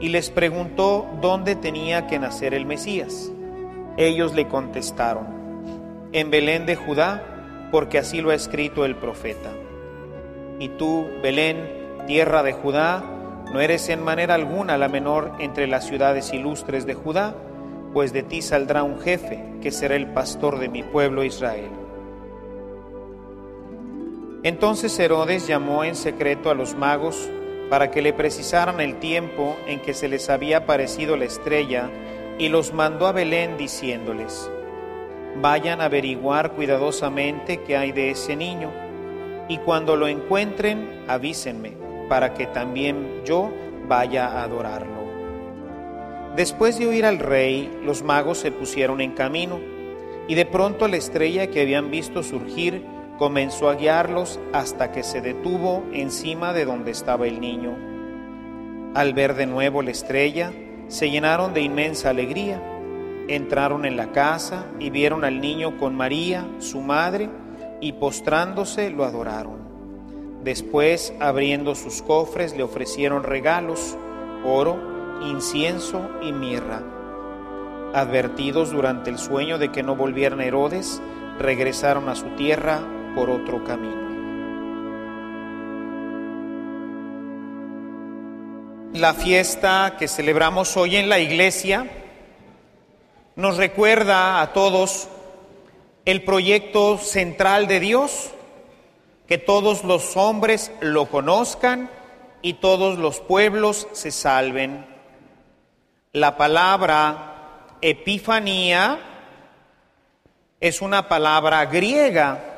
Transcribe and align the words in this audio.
y 0.00 0.08
les 0.08 0.30
preguntó 0.30 1.06
dónde 1.20 1.54
tenía 1.54 2.06
que 2.06 2.18
nacer 2.18 2.54
el 2.54 2.66
Mesías. 2.66 3.30
Ellos 3.96 4.34
le 4.34 4.48
contestaron, 4.48 5.26
en 6.12 6.30
Belén 6.30 6.66
de 6.66 6.74
Judá, 6.74 7.68
porque 7.70 7.98
así 7.98 8.20
lo 8.20 8.30
ha 8.30 8.34
escrito 8.34 8.84
el 8.84 8.96
profeta. 8.96 9.50
Y 10.58 10.70
tú, 10.70 11.06
Belén, 11.22 11.68
tierra 12.06 12.42
de 12.42 12.52
Judá, 12.52 13.04
no 13.52 13.60
eres 13.60 13.88
en 13.88 14.02
manera 14.02 14.34
alguna 14.34 14.78
la 14.78 14.88
menor 14.88 15.32
entre 15.38 15.66
las 15.66 15.86
ciudades 15.86 16.32
ilustres 16.32 16.86
de 16.86 16.94
Judá, 16.94 17.34
pues 17.92 18.12
de 18.12 18.22
ti 18.22 18.42
saldrá 18.42 18.82
un 18.82 19.00
jefe 19.00 19.44
que 19.60 19.70
será 19.70 19.96
el 19.96 20.06
pastor 20.12 20.58
de 20.58 20.68
mi 20.68 20.82
pueblo 20.82 21.24
Israel. 21.24 21.70
Entonces 24.42 24.98
Herodes 24.98 25.46
llamó 25.46 25.84
en 25.84 25.94
secreto 25.94 26.50
a 26.50 26.54
los 26.54 26.74
magos, 26.74 27.28
para 27.70 27.92
que 27.92 28.02
le 28.02 28.12
precisaran 28.12 28.80
el 28.80 28.96
tiempo 28.96 29.56
en 29.66 29.80
que 29.80 29.94
se 29.94 30.08
les 30.08 30.28
había 30.28 30.58
aparecido 30.58 31.16
la 31.16 31.24
estrella, 31.24 31.88
y 32.36 32.48
los 32.48 32.72
mandó 32.74 33.06
a 33.06 33.12
Belén 33.12 33.56
diciéndoles, 33.56 34.50
vayan 35.40 35.80
a 35.80 35.84
averiguar 35.84 36.52
cuidadosamente 36.52 37.62
qué 37.62 37.76
hay 37.76 37.92
de 37.92 38.10
ese 38.10 38.34
niño, 38.34 38.72
y 39.48 39.58
cuando 39.58 39.94
lo 39.94 40.08
encuentren, 40.08 41.04
avísenme, 41.06 41.72
para 42.08 42.34
que 42.34 42.46
también 42.46 43.22
yo 43.24 43.52
vaya 43.86 44.26
a 44.26 44.42
adorarlo. 44.42 45.00
Después 46.34 46.78
de 46.78 46.88
oír 46.88 47.04
al 47.04 47.18
rey, 47.18 47.70
los 47.84 48.02
magos 48.02 48.38
se 48.38 48.50
pusieron 48.50 49.00
en 49.00 49.12
camino, 49.12 49.60
y 50.26 50.34
de 50.34 50.46
pronto 50.46 50.88
la 50.88 50.96
estrella 50.96 51.48
que 51.48 51.60
habían 51.60 51.90
visto 51.90 52.22
surgir 52.22 52.82
comenzó 53.20 53.68
a 53.68 53.74
guiarlos 53.74 54.40
hasta 54.54 54.92
que 54.92 55.02
se 55.02 55.20
detuvo 55.20 55.84
encima 55.92 56.54
de 56.54 56.64
donde 56.64 56.90
estaba 56.90 57.26
el 57.26 57.38
niño. 57.38 57.76
Al 58.94 59.12
ver 59.12 59.34
de 59.34 59.44
nuevo 59.44 59.82
la 59.82 59.90
estrella, 59.90 60.54
se 60.88 61.10
llenaron 61.10 61.52
de 61.52 61.60
inmensa 61.60 62.08
alegría. 62.08 62.62
Entraron 63.28 63.84
en 63.84 63.98
la 63.98 64.10
casa 64.12 64.64
y 64.78 64.88
vieron 64.88 65.24
al 65.24 65.42
niño 65.42 65.76
con 65.76 65.94
María, 65.94 66.48
su 66.60 66.80
madre, 66.80 67.28
y 67.82 67.92
postrándose 67.92 68.88
lo 68.88 69.04
adoraron. 69.04 69.68
Después, 70.42 71.12
abriendo 71.20 71.74
sus 71.74 72.00
cofres, 72.00 72.56
le 72.56 72.62
ofrecieron 72.62 73.22
regalos, 73.22 73.98
oro, 74.46 74.78
incienso 75.20 76.08
y 76.22 76.32
mirra. 76.32 76.82
Advertidos 77.92 78.70
durante 78.70 79.10
el 79.10 79.18
sueño 79.18 79.58
de 79.58 79.70
que 79.70 79.82
no 79.82 79.94
volvieran 79.94 80.40
Herodes, 80.40 81.02
regresaron 81.38 82.08
a 82.08 82.14
su 82.14 82.26
tierra 82.36 82.80
otro 83.28 83.62
camino. 83.64 84.10
La 88.94 89.14
fiesta 89.14 89.96
que 89.98 90.08
celebramos 90.08 90.76
hoy 90.76 90.96
en 90.96 91.08
la 91.08 91.18
iglesia 91.18 91.86
nos 93.36 93.56
recuerda 93.56 94.40
a 94.40 94.52
todos 94.52 95.08
el 96.04 96.24
proyecto 96.24 96.98
central 96.98 97.66
de 97.66 97.80
Dios, 97.80 98.30
que 99.28 99.38
todos 99.38 99.84
los 99.84 100.16
hombres 100.16 100.72
lo 100.80 101.06
conozcan 101.06 101.88
y 102.42 102.54
todos 102.54 102.98
los 102.98 103.20
pueblos 103.20 103.86
se 103.92 104.10
salven. 104.10 104.86
La 106.12 106.36
palabra 106.36 107.76
epifanía 107.80 108.98
es 110.60 110.82
una 110.82 111.08
palabra 111.08 111.64
griega 111.66 112.49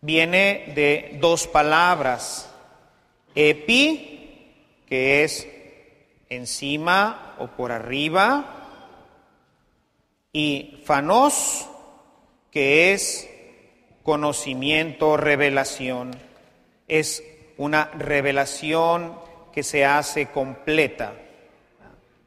viene 0.00 0.72
de 0.74 1.18
dos 1.20 1.46
palabras. 1.46 2.50
Epi, 3.34 4.54
que 4.86 5.24
es 5.24 5.46
encima 6.28 7.36
o 7.38 7.48
por 7.48 7.72
arriba, 7.72 8.54
y 10.32 10.80
fanos, 10.84 11.68
que 12.50 12.92
es 12.92 13.28
conocimiento, 14.02 15.16
revelación. 15.16 16.16
Es 16.86 17.22
una 17.56 17.86
revelación 17.86 19.18
que 19.52 19.62
se 19.62 19.84
hace 19.84 20.26
completa, 20.26 21.14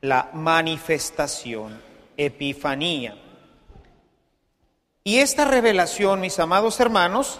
la 0.02 0.30
manifestación, 0.34 1.82
epifanía. 2.18 3.16
Y 5.04 5.18
esta 5.18 5.46
revelación, 5.46 6.22
mis 6.22 6.38
amados 6.40 6.80
hermanos, 6.80 7.40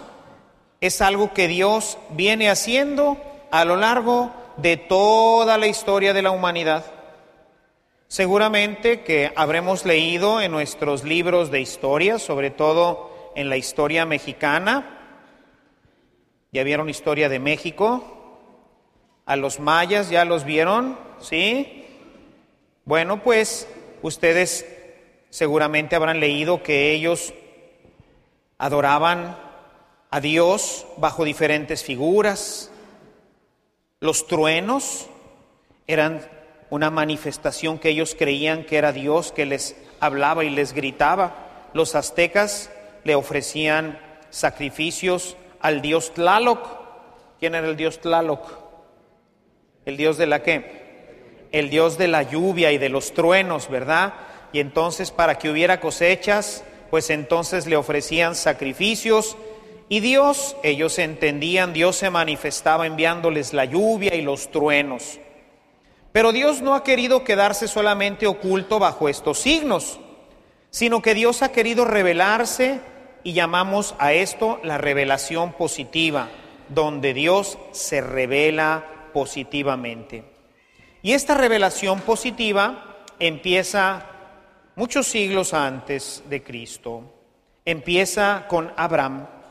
es 0.82 1.00
algo 1.00 1.32
que 1.32 1.46
Dios 1.46 1.96
viene 2.10 2.50
haciendo 2.50 3.16
a 3.52 3.64
lo 3.64 3.76
largo 3.76 4.32
de 4.56 4.76
toda 4.76 5.56
la 5.56 5.68
historia 5.68 6.12
de 6.12 6.22
la 6.22 6.32
humanidad. 6.32 6.84
Seguramente 8.08 9.02
que 9.02 9.32
habremos 9.36 9.86
leído 9.86 10.40
en 10.40 10.50
nuestros 10.50 11.04
libros 11.04 11.52
de 11.52 11.60
historia, 11.60 12.18
sobre 12.18 12.50
todo 12.50 13.30
en 13.36 13.48
la 13.48 13.56
historia 13.56 14.04
mexicana, 14.06 14.98
¿ya 16.50 16.64
vieron 16.64 16.90
historia 16.90 17.28
de 17.28 17.38
México? 17.38 18.40
¿A 19.24 19.36
los 19.36 19.60
mayas 19.60 20.10
ya 20.10 20.24
los 20.24 20.44
vieron? 20.44 20.98
¿Sí? 21.20 21.86
Bueno, 22.84 23.22
pues 23.22 23.68
ustedes 24.02 24.66
seguramente 25.30 25.94
habrán 25.94 26.18
leído 26.18 26.64
que 26.64 26.90
ellos 26.90 27.32
adoraban 28.58 29.41
a 30.12 30.20
Dios 30.20 30.86
bajo 30.98 31.24
diferentes 31.24 31.82
figuras. 31.82 32.70
Los 33.98 34.26
truenos 34.26 35.06
eran 35.86 36.20
una 36.68 36.90
manifestación 36.90 37.78
que 37.78 37.88
ellos 37.88 38.14
creían 38.16 38.64
que 38.64 38.76
era 38.76 38.92
Dios 38.92 39.32
que 39.32 39.46
les 39.46 39.74
hablaba 40.00 40.44
y 40.44 40.50
les 40.50 40.74
gritaba. 40.74 41.70
Los 41.72 41.94
aztecas 41.94 42.70
le 43.04 43.14
ofrecían 43.14 43.98
sacrificios 44.28 45.38
al 45.60 45.80
dios 45.80 46.12
Tlaloc. 46.12 46.60
¿Quién 47.40 47.54
era 47.54 47.66
el 47.66 47.76
dios 47.78 47.98
Tlaloc? 47.98 48.46
¿El 49.86 49.96
dios 49.96 50.18
de 50.18 50.26
la 50.26 50.42
qué? 50.42 51.48
El 51.52 51.70
dios 51.70 51.96
de 51.96 52.08
la 52.08 52.22
lluvia 52.22 52.70
y 52.70 52.76
de 52.76 52.90
los 52.90 53.14
truenos, 53.14 53.70
¿verdad? 53.70 54.12
Y 54.52 54.60
entonces 54.60 55.10
para 55.10 55.38
que 55.38 55.48
hubiera 55.48 55.80
cosechas, 55.80 56.64
pues 56.90 57.08
entonces 57.08 57.66
le 57.66 57.76
ofrecían 57.76 58.34
sacrificios 58.34 59.38
y 59.92 60.00
Dios, 60.00 60.56
ellos 60.62 60.98
entendían, 60.98 61.74
Dios 61.74 61.96
se 61.96 62.08
manifestaba 62.08 62.86
enviándoles 62.86 63.52
la 63.52 63.66
lluvia 63.66 64.14
y 64.14 64.22
los 64.22 64.50
truenos. 64.50 65.20
Pero 66.12 66.32
Dios 66.32 66.62
no 66.62 66.74
ha 66.74 66.82
querido 66.82 67.24
quedarse 67.24 67.68
solamente 67.68 68.26
oculto 68.26 68.78
bajo 68.78 69.10
estos 69.10 69.40
signos, 69.40 70.00
sino 70.70 71.02
que 71.02 71.12
Dios 71.12 71.42
ha 71.42 71.52
querido 71.52 71.84
revelarse 71.84 72.80
y 73.22 73.34
llamamos 73.34 73.94
a 73.98 74.14
esto 74.14 74.60
la 74.62 74.78
revelación 74.78 75.52
positiva, 75.52 76.30
donde 76.70 77.12
Dios 77.12 77.58
se 77.72 78.00
revela 78.00 79.10
positivamente. 79.12 80.24
Y 81.02 81.12
esta 81.12 81.34
revelación 81.34 82.00
positiva 82.00 83.04
empieza 83.18 84.06
muchos 84.74 85.06
siglos 85.06 85.52
antes 85.52 86.22
de 86.30 86.42
Cristo. 86.42 87.12
Empieza 87.66 88.46
con 88.48 88.72
Abraham. 88.78 89.41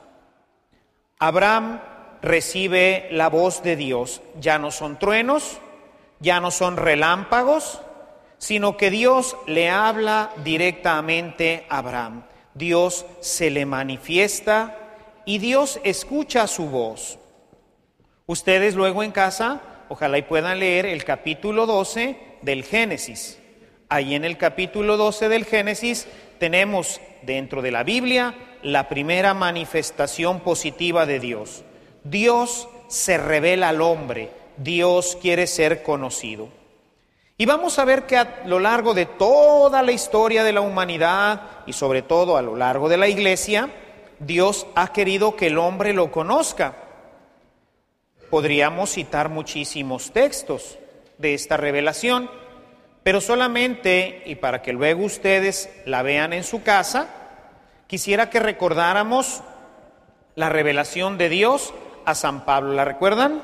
Abraham 1.22 1.80
recibe 2.24 3.08
la 3.12 3.30
voz 3.30 3.62
de 3.62 3.76
Dios. 3.76 4.24
Ya 4.40 4.58
no 4.58 4.72
son 4.72 4.98
truenos, 4.98 5.60
ya 6.20 6.40
no 6.40 6.50
son 6.50 6.78
relámpagos, 6.78 7.80
sino 8.40 8.76
que 8.76 8.90
Dios 8.90 9.38
le 9.46 9.70
habla 9.70 10.32
directamente 10.44 11.68
a 11.70 11.78
Abraham. 11.78 12.24
Dios 12.56 13.06
se 13.20 13.52
le 13.52 13.68
manifiesta 13.68 14.76
y 15.24 15.38
Dios 15.38 15.80
escucha 15.84 16.48
su 16.48 16.66
voz. 16.70 17.20
Ustedes 18.26 18.74
luego 18.74 19.04
en 19.04 19.12
casa, 19.12 19.62
ojalá 19.90 20.18
y 20.18 20.24
puedan 20.24 20.58
leer 20.58 20.88
el 20.88 21.04
capítulo 21.04 21.68
12 21.68 22.18
del 22.42 22.64
Génesis. 22.64 23.38
Ahí 23.90 24.16
en 24.16 24.26
el 24.26 24.40
capítulo 24.40 24.98
12 24.98 25.30
del 25.30 25.46
Génesis 25.46 26.08
tenemos 26.40 27.00
dentro 27.24 27.62
de 27.62 27.72
la 27.72 27.84
Biblia 27.84 28.36
la 28.64 28.90
primera 28.90 29.34
manifestación 29.34 30.42
positiva 30.42 31.06
de 31.06 31.20
Dios. 31.20 31.64
Dios 32.04 32.68
se 32.88 33.18
revela 33.18 33.70
al 33.70 33.82
hombre, 33.82 34.32
Dios 34.58 35.18
quiere 35.22 35.48
ser 35.48 35.84
conocido. 35.84 36.50
Y 37.38 37.46
vamos 37.46 37.80
a 37.80 37.86
ver 37.86 38.06
que 38.06 38.18
a 38.18 38.44
lo 38.46 38.60
largo 38.60 38.94
de 38.94 39.08
toda 39.08 39.82
la 39.82 39.92
historia 39.92 40.44
de 40.44 40.54
la 40.54 40.62
humanidad 40.62 41.42
y 41.66 41.74
sobre 41.74 42.04
todo 42.04 42.38
a 42.38 42.42
lo 42.42 42.56
largo 42.56 42.88
de 42.88 42.98
la 42.98 43.08
iglesia, 43.08 43.70
Dios 44.20 44.68
ha 44.76 44.94
querido 44.94 45.36
que 45.36 45.48
el 45.48 45.58
hombre 45.58 45.94
lo 45.94 46.12
conozca. 46.12 46.76
Podríamos 48.30 48.92
citar 48.92 49.30
muchísimos 49.30 50.12
textos 50.12 50.78
de 51.18 51.34
esta 51.34 51.58
revelación, 51.58 52.30
pero 53.04 53.20
solamente, 53.20 54.22
y 54.26 54.36
para 54.36 54.62
que 54.62 54.74
luego 54.74 55.04
ustedes 55.04 55.70
la 55.86 56.04
vean 56.04 56.34
en 56.34 56.44
su 56.44 56.62
casa, 56.62 57.08
quisiera 57.88 58.30
que 58.30 58.40
recordáramos 58.40 59.42
la 60.36 60.50
revelación 60.50 61.18
de 61.18 61.30
Dios 61.30 61.74
a 62.06 62.14
San 62.16 62.46
Pablo. 62.46 62.74
¿La 62.74 62.86
recuerdan? 62.86 63.42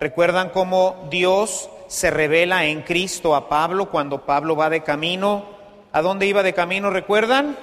¿Recuerdan 0.00 0.50
cómo 0.50 1.08
Dios 1.10 1.68
se 1.88 2.10
revela 2.10 2.64
en 2.64 2.82
Cristo 2.82 3.34
a 3.34 3.48
Pablo 3.48 3.90
cuando 3.90 4.24
Pablo 4.24 4.56
va 4.56 4.70
de 4.70 4.82
camino? 4.82 5.44
¿A 5.92 6.00
dónde 6.00 6.26
iba 6.26 6.42
de 6.42 6.54
camino? 6.54 6.90
¿Recuerdan? 6.90 7.56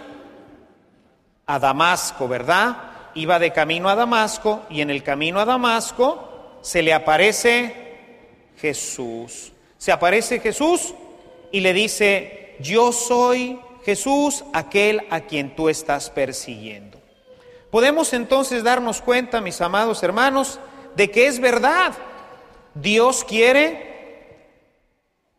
A 1.47 1.59
Damasco, 1.59 2.27
¿verdad? 2.27 2.77
Iba 3.15 3.39
de 3.39 3.51
camino 3.53 3.89
a 3.89 3.95
Damasco 3.95 4.63
y 4.69 4.81
en 4.81 4.89
el 4.89 5.01
camino 5.01 5.39
a 5.39 5.45
Damasco 5.45 6.59
se 6.61 6.81
le 6.81 6.93
aparece 6.93 8.51
Jesús. 8.57 9.54
Se 9.85 9.91
aparece 9.91 10.39
Jesús 10.39 10.95
y 11.51 11.59
le 11.59 11.71
dice, 11.71 12.55
yo 12.59 12.91
soy 12.91 13.59
Jesús, 13.83 14.43
aquel 14.51 15.05
a 15.11 15.21
quien 15.21 15.55
tú 15.55 15.69
estás 15.69 16.09
persiguiendo. 16.09 16.99
Podemos 17.69 18.11
entonces 18.13 18.63
darnos 18.63 19.03
cuenta, 19.03 19.41
mis 19.41 19.61
amados 19.61 20.01
hermanos, 20.01 20.59
de 20.95 21.11
que 21.11 21.27
es 21.27 21.39
verdad. 21.39 21.93
Dios 22.73 23.23
quiere 23.23 24.47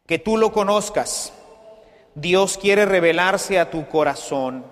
que 0.06 0.20
tú 0.20 0.37
lo 0.37 0.52
conozcas. 0.52 1.32
Dios 2.14 2.56
quiere 2.56 2.87
revelarse 2.87 3.58
a 3.58 3.69
tu 3.69 3.88
corazón 3.88 4.64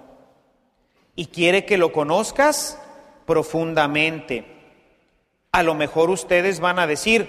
y 1.17 1.27
quiere 1.27 1.65
que 1.65 1.79
lo 1.79 1.91
conozcas 1.91 2.79
profundamente. 3.27 4.45
A 5.51 5.65
lo 5.65 5.75
mejor 5.75 6.11
ustedes 6.11 6.61
van 6.61 6.79
a 6.79 6.87
decir, 6.87 7.29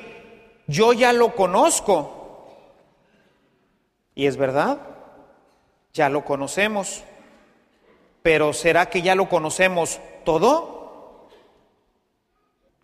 yo 0.68 0.94
ya 0.94 1.12
lo 1.12 1.34
conozco. 1.34 2.22
Y 4.16 4.26
es 4.26 4.38
verdad, 4.38 4.80
ya 5.94 6.10
lo 6.10 6.26
conocemos. 6.26 7.04
Pero 8.24 8.54
¿será 8.54 8.90
que 8.90 9.02
ya 9.04 9.14
lo 9.14 9.30
conocemos 9.30 10.00
todo? 10.24 11.30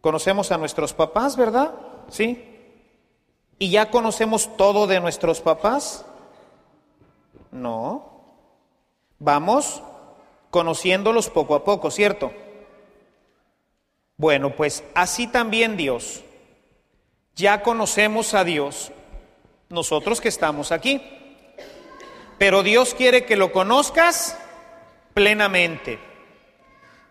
Conocemos 0.01 0.51
a 0.51 0.57
nuestros 0.57 0.93
papás, 0.93 1.35
¿verdad? 1.35 1.73
¿Sí? 2.09 2.47
¿Y 3.57 3.71
ya 3.71 3.89
conocemos 3.89 4.55
todo 4.57 4.85
de 4.87 4.99
nuestros 4.99 5.41
papás? 5.41 6.05
No. 7.51 8.11
Vamos 9.19 9.81
conociéndolos 10.49 11.29
poco 11.29 11.55
a 11.55 11.63
poco, 11.63 11.89
¿cierto? 11.89 12.31
Bueno, 14.17 14.55
pues 14.55 14.83
así 14.93 15.25
también 15.27 15.77
Dios. 15.77 16.23
Ya 17.35 17.63
conocemos 17.63 18.33
a 18.33 18.43
Dios, 18.43 18.91
nosotros 19.69 20.21
que 20.21 20.29
estamos 20.29 20.71
aquí. 20.71 21.01
Pero 22.41 22.63
Dios 22.63 22.95
quiere 22.95 23.23
que 23.23 23.35
lo 23.35 23.51
conozcas 23.51 24.35
plenamente. 25.13 25.99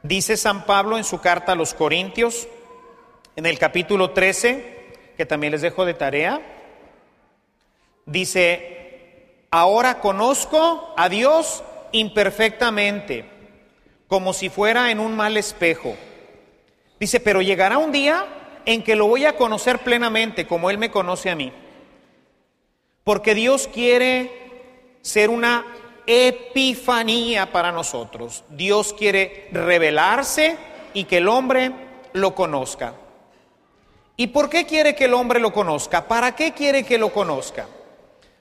Dice 0.03 0.37
San 0.37 0.67
Pablo 0.67 0.99
en 0.99 1.05
su 1.05 1.21
carta 1.21 1.53
a 1.53 1.55
los 1.55 1.73
Corintios, 1.73 2.49
en 3.37 3.47
el 3.47 3.57
capítulo 3.57 4.11
13, 4.11 5.13
que 5.17 5.27
también 5.27 5.53
les 5.53 5.63
dejo 5.63 5.85
de 5.85 5.95
tarea, 5.95 6.41
dice, 8.07 9.45
ahora 9.53 10.01
conozco 10.01 10.93
a 10.97 11.09
Dios 11.09 11.63
imperfectamente, 11.93 13.25
como 14.09 14.33
si 14.33 14.49
fuera 14.49 14.91
en 14.91 14.99
un 14.99 15.15
mal 15.15 15.37
espejo. 15.37 15.95
Dice, 16.99 17.21
pero 17.21 17.41
llegará 17.41 17.79
un 17.79 17.93
día 17.93 18.27
en 18.67 18.83
que 18.83 18.97
lo 18.97 19.07
voy 19.07 19.27
a 19.27 19.37
conocer 19.37 19.79
plenamente, 19.79 20.49
como 20.49 20.71
Él 20.71 20.79
me 20.79 20.91
conoce 20.91 21.31
a 21.31 21.37
mí. 21.37 21.53
Porque 23.05 23.37
Dios 23.37 23.69
quiere 23.73 24.50
ser 25.03 25.31
una 25.31 25.65
epifanía 26.07 27.53
para 27.53 27.73
nosotros. 27.73 28.45
Dios 28.51 28.93
quiere 28.93 29.49
revelarse 29.53 30.57
y 30.95 31.05
que 31.05 31.19
el 31.19 31.29
hombre 31.29 31.73
lo 32.13 32.35
conozca. 32.35 32.95
¿Y 34.17 34.29
por 34.29 34.51
qué 34.51 34.67
quiere 34.67 34.95
que 34.95 35.07
el 35.07 35.15
hombre 35.15 35.41
lo 35.41 35.53
conozca? 35.53 36.07
¿Para 36.07 36.35
qué 36.35 36.53
quiere 36.53 36.85
que 36.85 36.99
lo 36.99 37.13
conozca? 37.13 37.67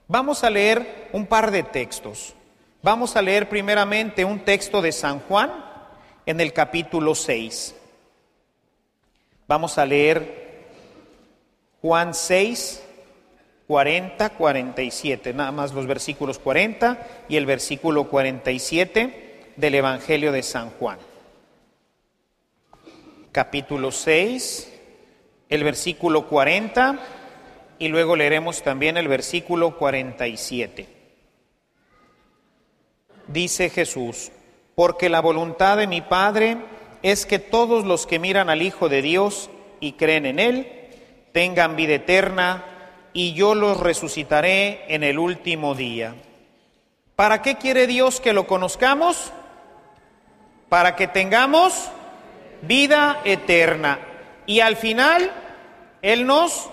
Vamos 0.08 0.44
a 0.44 0.50
leer 0.50 1.10
un 1.14 1.26
par 1.26 1.52
de 1.52 1.64
textos. 1.64 2.34
Vamos 2.82 3.16
a 3.16 3.22
leer 3.22 3.48
primeramente 3.48 4.26
un 4.26 4.40
texto 4.40 4.82
de 4.82 4.92
San 4.92 5.20
Juan 5.20 5.66
en 6.26 6.42
el 6.42 6.54
capítulo 6.54 7.14
6. 7.14 7.76
Vamos 9.48 9.78
a 9.78 9.86
leer 9.86 10.68
Juan 11.82 12.14
6, 12.14 12.84
40, 13.70 14.32
47, 14.32 15.32
nada 15.32 15.52
más 15.52 15.76
los 15.76 15.86
versículos 15.86 16.40
40 16.40 17.06
y 17.30 17.36
el 17.36 17.46
versículo 17.46 18.06
47 18.06 19.52
del 19.58 19.76
Evangelio 19.76 20.32
de 20.32 20.42
San 20.42 20.72
Juan. 20.72 20.98
Capítulo 23.32 23.92
6, 23.92 24.74
el 25.50 25.64
versículo 25.64 26.26
40 26.28 26.98
y 27.78 27.90
luego 27.90 28.16
leeremos 28.16 28.64
también 28.64 28.98
el 28.98 29.08
versículo 29.08 29.78
47. 29.78 30.88
Dice 33.28 33.70
Jesús, 33.70 34.32
porque 34.74 35.10
la 35.10 35.20
voluntad 35.20 35.78
de 35.78 35.86
mi 35.86 36.02
Padre 36.02 36.58
es 37.04 37.28
que 37.28 37.38
todos 37.38 37.86
los 37.86 38.08
que 38.08 38.18
miran 38.18 38.50
al 38.50 38.64
Hijo 38.64 38.90
de 38.90 39.04
Dios 39.04 39.52
y 39.80 39.92
creen 39.92 40.26
en 40.26 40.40
Él 40.40 40.90
tengan 41.34 41.76
vida 41.76 41.94
eterna 41.94 42.78
y 43.20 43.34
yo 43.34 43.54
los 43.54 43.78
resucitaré 43.78 44.86
en 44.88 45.04
el 45.04 45.20
último 45.20 45.76
día. 45.76 46.16
¿Para 47.18 47.42
qué 47.42 47.56
quiere 47.56 47.86
Dios 47.86 48.22
que 48.22 48.32
lo 48.32 48.48
conozcamos? 48.48 49.34
Para 50.70 50.96
que 50.96 51.10
tengamos 51.10 51.92
vida 52.62 53.20
eterna. 53.26 54.00
Y 54.46 54.62
al 54.62 54.78
final, 54.78 55.34
Él 56.02 56.26
nos 56.26 56.70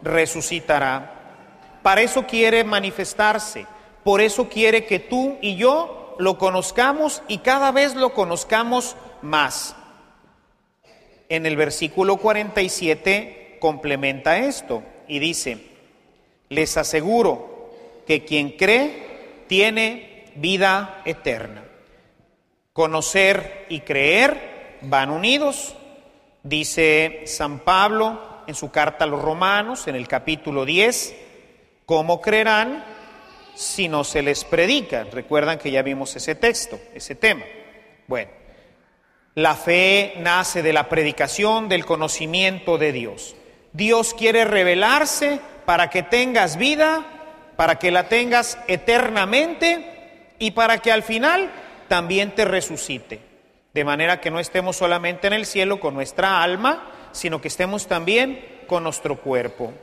resucitará. 0.00 1.80
Para 1.82 2.02
eso 2.02 2.28
quiere 2.28 2.62
manifestarse. 2.62 3.66
Por 4.04 4.20
eso 4.20 4.48
quiere 4.48 4.86
que 4.86 5.00
tú 5.00 5.36
y 5.40 5.56
yo 5.56 6.14
lo 6.20 6.38
conozcamos 6.38 7.24
y 7.26 7.38
cada 7.38 7.72
vez 7.72 7.96
lo 7.96 8.14
conozcamos 8.14 8.94
más. 9.20 9.74
En 11.28 11.44
el 11.44 11.56
versículo 11.56 12.18
47 12.18 13.58
complementa 13.60 14.38
esto 14.38 14.84
y 15.08 15.18
dice, 15.18 15.67
les 16.48 16.76
aseguro 16.76 17.72
que 18.06 18.24
quien 18.24 18.52
cree 18.52 19.44
tiene 19.46 20.32
vida 20.36 21.02
eterna. 21.04 21.64
Conocer 22.72 23.66
y 23.68 23.80
creer 23.80 24.78
van 24.82 25.10
unidos. 25.10 25.74
Dice 26.42 27.22
San 27.26 27.60
Pablo 27.60 28.42
en 28.46 28.54
su 28.54 28.70
carta 28.70 29.04
a 29.04 29.08
los 29.08 29.20
romanos, 29.20 29.88
en 29.88 29.96
el 29.96 30.08
capítulo 30.08 30.64
10, 30.64 31.14
¿cómo 31.84 32.20
creerán 32.20 32.84
si 33.54 33.88
no 33.88 34.04
se 34.04 34.22
les 34.22 34.44
predica? 34.44 35.04
Recuerdan 35.04 35.58
que 35.58 35.70
ya 35.70 35.82
vimos 35.82 36.16
ese 36.16 36.34
texto, 36.34 36.80
ese 36.94 37.14
tema. 37.14 37.44
Bueno, 38.06 38.30
la 39.34 39.54
fe 39.54 40.14
nace 40.18 40.62
de 40.62 40.72
la 40.72 40.88
predicación, 40.88 41.68
del 41.68 41.84
conocimiento 41.84 42.78
de 42.78 42.92
Dios. 42.92 43.36
Dios 43.72 44.14
quiere 44.14 44.44
revelarse 44.44 45.40
para 45.68 45.90
que 45.90 46.02
tengas 46.02 46.56
vida, 46.56 47.04
para 47.54 47.78
que 47.78 47.90
la 47.90 48.08
tengas 48.08 48.56
eternamente 48.68 50.32
y 50.38 50.52
para 50.52 50.78
que 50.78 50.90
al 50.90 51.02
final 51.02 51.50
también 51.88 52.34
te 52.34 52.46
resucite 52.46 53.20
de 53.74 53.84
manera 53.84 54.18
que 54.18 54.30
no 54.30 54.40
estemos 54.40 54.76
solamente 54.76 55.26
en 55.26 55.34
el 55.34 55.44
cielo 55.44 55.78
con 55.78 55.92
nuestra 55.92 56.42
alma, 56.42 56.90
sino 57.12 57.42
que 57.42 57.48
estemos 57.48 57.86
también 57.86 58.62
con 58.66 58.82
nuestro 58.82 59.16
cuerpo. 59.20 59.74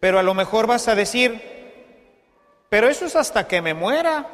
Pero 0.00 0.18
a 0.18 0.22
lo 0.22 0.32
mejor 0.32 0.66
vas 0.66 0.88
a 0.88 0.94
decir, 0.94 1.42
pero 2.70 2.88
eso 2.88 3.04
es 3.04 3.16
hasta 3.16 3.46
que 3.46 3.60
me 3.60 3.74
muera. 3.74 4.30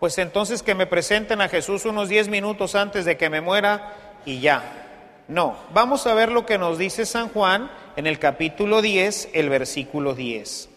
Pues 0.00 0.16
entonces 0.16 0.62
que 0.62 0.74
me 0.74 0.86
presenten 0.86 1.42
a 1.42 1.50
Jesús 1.50 1.84
unos 1.84 2.08
10 2.08 2.28
minutos 2.28 2.74
antes 2.74 3.04
de 3.04 3.18
que 3.18 3.28
me 3.28 3.42
muera 3.42 4.20
y 4.24 4.40
ya. 4.40 4.83
No, 5.26 5.56
vamos 5.72 6.06
a 6.06 6.12
ver 6.12 6.30
lo 6.30 6.44
que 6.44 6.58
nos 6.58 6.76
dice 6.76 7.06
San 7.06 7.30
Juan 7.30 7.70
en 7.96 8.06
el 8.06 8.18
capítulo 8.18 8.82
10, 8.82 9.30
el 9.32 9.48
versículo 9.48 10.14
10. 10.14 10.68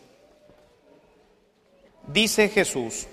Dice 2.07 2.47
Jesús, 2.47 3.07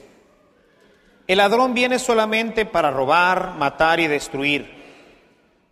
el 1.27 1.39
ladrón 1.39 1.75
viene 1.75 1.99
solamente 1.99 2.67
para 2.67 2.93
robar, 2.93 3.55
matar 3.55 3.99
y 3.99 4.07
destruir, 4.07 4.71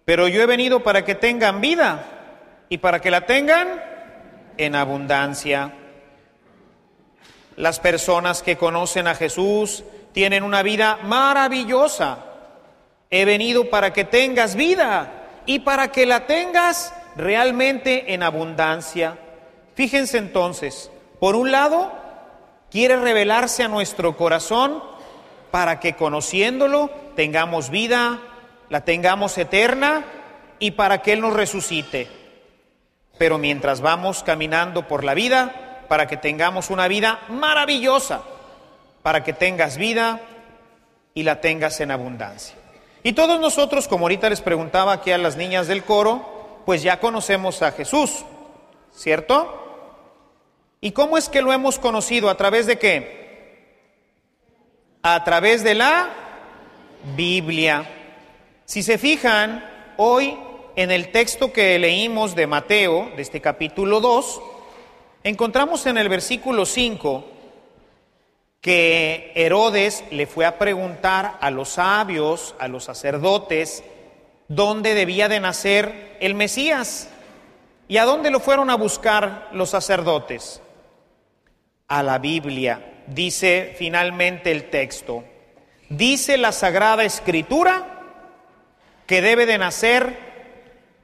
pero 0.04 0.26
yo 0.26 0.42
he 0.42 0.46
venido 0.46 0.82
para 0.82 1.04
que 1.04 1.14
tengan 1.14 1.60
vida 1.60 2.64
y 2.68 2.78
para 2.78 3.00
que 3.00 3.12
la 3.12 3.24
tengan 3.24 3.80
en 4.56 4.74
abundancia. 4.74 5.74
Las 7.54 7.78
personas 7.78 8.42
que 8.42 8.56
conocen 8.56 9.06
a 9.06 9.14
Jesús 9.14 9.84
tienen 10.12 10.42
una 10.42 10.64
vida 10.64 10.98
maravillosa. 11.04 12.18
He 13.10 13.24
venido 13.24 13.70
para 13.70 13.92
que 13.92 14.04
tengas 14.04 14.56
vida 14.56 15.21
y 15.46 15.60
para 15.60 15.92
que 15.92 16.06
la 16.06 16.26
tengas 16.26 16.94
realmente 17.16 18.14
en 18.14 18.22
abundancia. 18.22 19.18
Fíjense 19.74 20.18
entonces, 20.18 20.90
por 21.20 21.36
un 21.36 21.50
lado, 21.50 21.92
quiere 22.70 22.96
revelarse 22.96 23.62
a 23.62 23.68
nuestro 23.68 24.16
corazón 24.16 24.82
para 25.50 25.80
que 25.80 25.94
conociéndolo 25.94 26.90
tengamos 27.14 27.70
vida, 27.70 28.20
la 28.68 28.84
tengamos 28.84 29.36
eterna 29.38 30.04
y 30.58 30.72
para 30.72 31.02
que 31.02 31.12
Él 31.12 31.20
nos 31.20 31.34
resucite. 31.34 32.08
Pero 33.18 33.38
mientras 33.38 33.80
vamos 33.80 34.22
caminando 34.22 34.88
por 34.88 35.04
la 35.04 35.14
vida, 35.14 35.84
para 35.88 36.06
que 36.06 36.16
tengamos 36.16 36.70
una 36.70 36.88
vida 36.88 37.20
maravillosa, 37.28 38.22
para 39.02 39.22
que 39.22 39.34
tengas 39.34 39.76
vida 39.76 40.20
y 41.12 41.24
la 41.24 41.40
tengas 41.40 41.80
en 41.80 41.90
abundancia. 41.90 42.61
Y 43.02 43.14
todos 43.14 43.40
nosotros, 43.40 43.88
como 43.88 44.04
ahorita 44.04 44.30
les 44.30 44.40
preguntaba 44.40 44.92
aquí 44.92 45.10
a 45.10 45.18
las 45.18 45.36
niñas 45.36 45.66
del 45.66 45.82
coro, 45.82 46.60
pues 46.64 46.82
ya 46.82 47.00
conocemos 47.00 47.62
a 47.62 47.72
Jesús, 47.72 48.24
¿cierto? 48.94 49.58
¿Y 50.80 50.92
cómo 50.92 51.18
es 51.18 51.28
que 51.28 51.42
lo 51.42 51.52
hemos 51.52 51.78
conocido? 51.78 52.30
¿A 52.30 52.36
través 52.36 52.66
de 52.66 52.78
qué? 52.78 53.78
A 55.02 55.24
través 55.24 55.64
de 55.64 55.74
la 55.74 56.10
Biblia. 57.16 57.88
Si 58.64 58.84
se 58.84 58.98
fijan, 58.98 59.68
hoy 59.96 60.38
en 60.76 60.90
el 60.92 61.10
texto 61.10 61.52
que 61.52 61.78
leímos 61.78 62.36
de 62.36 62.46
Mateo, 62.46 63.10
de 63.16 63.22
este 63.22 63.40
capítulo 63.40 64.00
2, 64.00 64.40
encontramos 65.24 65.86
en 65.86 65.98
el 65.98 66.08
versículo 66.08 66.64
5 66.64 67.31
que 68.62 69.32
Herodes 69.34 70.04
le 70.12 70.28
fue 70.28 70.46
a 70.46 70.56
preguntar 70.56 71.36
a 71.40 71.50
los 71.50 71.70
sabios, 71.70 72.54
a 72.60 72.68
los 72.68 72.84
sacerdotes, 72.84 73.82
dónde 74.46 74.94
debía 74.94 75.28
de 75.28 75.40
nacer 75.40 76.16
el 76.20 76.34
Mesías. 76.36 77.10
¿Y 77.88 77.96
a 77.96 78.04
dónde 78.04 78.30
lo 78.30 78.38
fueron 78.38 78.70
a 78.70 78.76
buscar 78.76 79.48
los 79.52 79.70
sacerdotes? 79.70 80.62
A 81.88 82.04
la 82.04 82.18
Biblia, 82.18 83.02
dice 83.08 83.74
finalmente 83.76 84.52
el 84.52 84.70
texto. 84.70 85.24
Dice 85.88 86.38
la 86.38 86.52
Sagrada 86.52 87.02
Escritura 87.02 88.00
que 89.06 89.20
debe 89.22 89.44
de 89.44 89.58
nacer 89.58 90.16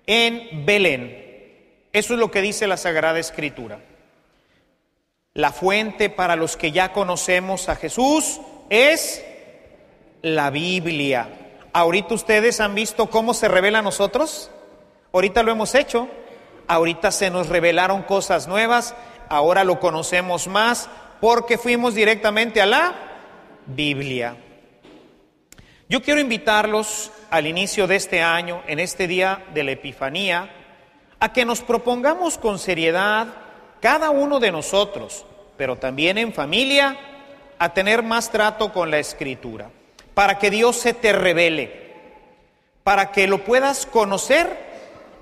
en 0.06 0.64
Belén. 0.64 1.26
Eso 1.92 2.14
es 2.14 2.20
lo 2.20 2.30
que 2.30 2.40
dice 2.40 2.68
la 2.68 2.76
Sagrada 2.76 3.18
Escritura. 3.18 3.80
La 5.38 5.52
fuente 5.52 6.10
para 6.10 6.34
los 6.34 6.56
que 6.56 6.72
ya 6.72 6.92
conocemos 6.92 7.68
a 7.68 7.76
Jesús 7.76 8.40
es 8.70 9.24
la 10.20 10.50
Biblia. 10.50 11.28
Ahorita 11.72 12.14
ustedes 12.14 12.58
han 12.58 12.74
visto 12.74 13.08
cómo 13.08 13.34
se 13.34 13.46
revela 13.46 13.78
a 13.78 13.82
nosotros. 13.82 14.50
Ahorita 15.12 15.44
lo 15.44 15.52
hemos 15.52 15.76
hecho. 15.76 16.08
Ahorita 16.66 17.12
se 17.12 17.30
nos 17.30 17.48
revelaron 17.48 18.02
cosas 18.02 18.48
nuevas. 18.48 18.96
Ahora 19.28 19.62
lo 19.62 19.78
conocemos 19.78 20.48
más 20.48 20.90
porque 21.20 21.56
fuimos 21.56 21.94
directamente 21.94 22.60
a 22.60 22.66
la 22.66 22.94
Biblia. 23.64 24.36
Yo 25.88 26.02
quiero 26.02 26.18
invitarlos 26.20 27.12
al 27.30 27.46
inicio 27.46 27.86
de 27.86 27.94
este 27.94 28.22
año, 28.22 28.64
en 28.66 28.80
este 28.80 29.06
día 29.06 29.44
de 29.54 29.62
la 29.62 29.70
Epifanía, 29.70 30.50
a 31.20 31.32
que 31.32 31.44
nos 31.44 31.60
propongamos 31.60 32.38
con 32.38 32.58
seriedad 32.58 33.28
cada 33.80 34.10
uno 34.10 34.40
de 34.40 34.50
nosotros, 34.50 35.24
pero 35.58 35.76
también 35.76 36.16
en 36.16 36.32
familia, 36.32 36.96
a 37.58 37.74
tener 37.74 38.02
más 38.02 38.30
trato 38.30 38.72
con 38.72 38.90
la 38.90 38.98
escritura, 38.98 39.70
para 40.14 40.38
que 40.38 40.50
Dios 40.50 40.76
se 40.76 40.94
te 40.94 41.12
revele, 41.12 41.92
para 42.84 43.10
que 43.12 43.26
lo 43.26 43.44
puedas 43.44 43.84
conocer 43.84 44.48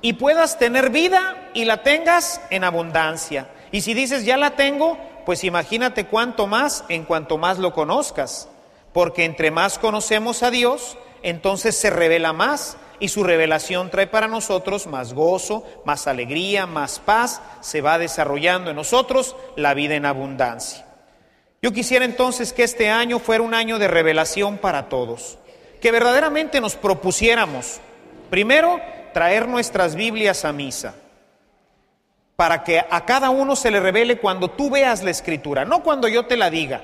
y 0.02 0.12
puedas 0.12 0.58
tener 0.58 0.90
vida 0.90 1.50
y 1.54 1.64
la 1.64 1.82
tengas 1.82 2.40
en 2.50 2.62
abundancia. 2.62 3.48
Y 3.72 3.80
si 3.80 3.94
dices, 3.94 4.24
ya 4.24 4.36
la 4.36 4.50
tengo, 4.50 4.98
pues 5.24 5.42
imagínate 5.42 6.06
cuánto 6.06 6.46
más 6.46 6.84
en 6.88 7.04
cuanto 7.04 7.38
más 7.38 7.58
lo 7.58 7.72
conozcas, 7.72 8.48
porque 8.92 9.24
entre 9.24 9.50
más 9.50 9.78
conocemos 9.78 10.42
a 10.42 10.50
Dios, 10.50 10.98
entonces 11.22 11.76
se 11.76 11.90
revela 11.90 12.32
más 12.32 12.76
y 13.00 13.08
su 13.08 13.24
revelación 13.24 13.90
trae 13.90 14.06
para 14.06 14.28
nosotros 14.28 14.86
más 14.86 15.12
gozo, 15.12 15.64
más 15.84 16.06
alegría, 16.06 16.66
más 16.66 16.98
paz, 16.98 17.40
se 17.60 17.80
va 17.80 17.98
desarrollando 17.98 18.70
en 18.70 18.76
nosotros 18.76 19.36
la 19.56 19.74
vida 19.74 19.94
en 19.94 20.06
abundancia. 20.06 20.86
Yo 21.62 21.72
quisiera 21.72 22.04
entonces 22.04 22.52
que 22.52 22.62
este 22.62 22.90
año 22.90 23.18
fuera 23.18 23.42
un 23.42 23.54
año 23.54 23.78
de 23.78 23.88
revelación 23.88 24.58
para 24.58 24.88
todos, 24.88 25.38
que 25.80 25.90
verdaderamente 25.90 26.60
nos 26.60 26.76
propusiéramos, 26.76 27.80
primero, 28.30 28.80
traer 29.12 29.48
nuestras 29.48 29.94
Biblias 29.94 30.44
a 30.44 30.52
misa, 30.52 30.94
para 32.36 32.62
que 32.64 32.78
a 32.78 33.04
cada 33.04 33.30
uno 33.30 33.56
se 33.56 33.70
le 33.70 33.80
revele 33.80 34.18
cuando 34.18 34.50
tú 34.50 34.70
veas 34.70 35.02
la 35.02 35.10
escritura, 35.10 35.64
no 35.64 35.82
cuando 35.82 36.06
yo 36.06 36.26
te 36.26 36.36
la 36.36 36.50
diga, 36.50 36.82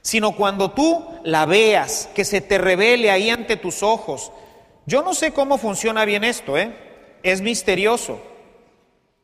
sino 0.00 0.34
cuando 0.34 0.72
tú 0.72 1.04
la 1.22 1.46
veas, 1.46 2.08
que 2.14 2.24
se 2.24 2.40
te 2.40 2.58
revele 2.58 3.10
ahí 3.10 3.30
ante 3.30 3.56
tus 3.56 3.82
ojos, 3.82 4.32
yo 4.86 5.02
no 5.02 5.14
sé 5.14 5.32
cómo 5.32 5.58
funciona 5.58 6.04
bien 6.04 6.24
esto, 6.24 6.58
¿eh? 6.58 6.72
es 7.22 7.40
misterioso, 7.40 8.20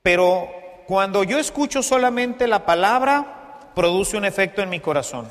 pero 0.03 0.49
cuando 0.87 1.25
yo 1.25 1.39
escucho 1.39 1.83
solamente 1.83 2.47
la 2.47 2.65
palabra, 2.65 3.71
produce 3.75 4.17
un 4.17 4.25
efecto 4.25 4.63
en 4.63 4.71
mi 4.71 4.81
corazón. 4.81 5.29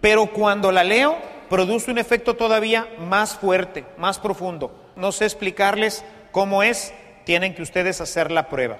Pero 0.00 0.26
cuando 0.26 0.72
la 0.72 0.84
leo, 0.84 1.16
produce 1.48 1.90
un 1.90 1.98
efecto 1.98 2.34
todavía 2.34 2.88
más 2.98 3.34
fuerte, 3.36 3.84
más 3.98 4.18
profundo. 4.18 4.74
No 4.96 5.12
sé 5.12 5.24
explicarles 5.24 6.04
cómo 6.32 6.62
es, 6.62 6.92
tienen 7.24 7.54
que 7.54 7.62
ustedes 7.62 8.00
hacer 8.00 8.30
la 8.30 8.48
prueba. 8.48 8.78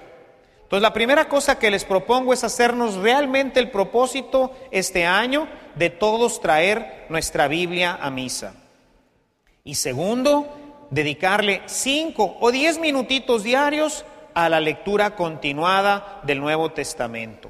Entonces, 0.63 0.81
la 0.81 0.93
primera 0.93 1.29
cosa 1.29 1.59
que 1.59 1.69
les 1.69 1.85
propongo 1.85 2.33
es 2.33 2.43
hacernos 2.43 2.95
realmente 2.95 3.59
el 3.59 3.69
propósito 3.69 4.51
este 4.71 5.05
año 5.05 5.47
de 5.75 5.89
todos 5.89 6.41
traer 6.41 7.05
nuestra 7.09 7.47
Biblia 7.47 7.97
a 8.01 8.09
misa. 8.09 8.55
Y 9.65 9.75
segundo, 9.75 10.47
dedicarle 10.89 11.61
cinco 11.67 12.37
o 12.41 12.51
diez 12.51 12.79
minutitos 12.79 13.43
diarios 13.43 14.03
a 14.33 14.49
la 14.49 14.59
lectura 14.59 15.15
continuada 15.15 16.19
del 16.23 16.41
Nuevo 16.41 16.71
Testamento. 16.71 17.49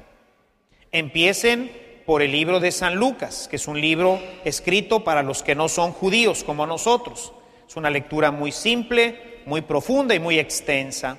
Empiecen 0.92 1.72
por 2.06 2.22
el 2.22 2.30
libro 2.30 2.60
de 2.60 2.70
San 2.70 2.94
Lucas, 2.94 3.48
que 3.48 3.56
es 3.56 3.66
un 3.66 3.80
libro 3.80 4.20
escrito 4.44 5.02
para 5.02 5.24
los 5.24 5.42
que 5.42 5.56
no 5.56 5.68
son 5.68 5.92
judíos 5.92 6.44
como 6.44 6.66
nosotros. 6.66 7.32
Es 7.66 7.74
una 7.74 7.90
lectura 7.90 8.30
muy 8.30 8.52
simple, 8.52 9.40
muy 9.44 9.62
profunda 9.62 10.14
y 10.14 10.20
muy 10.20 10.38
extensa. 10.38 11.18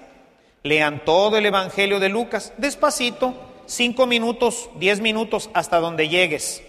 Lean 0.64 1.04
todo 1.04 1.38
el 1.38 1.46
Evangelio 1.46 2.00
de 2.00 2.08
Lucas 2.08 2.54
despacito, 2.58 3.34
cinco 3.66 4.06
minutos, 4.06 4.70
diez 4.80 5.02
minutos, 5.02 5.50
hasta 5.54 5.82
donde 5.82 6.08
llegues. 6.08 6.64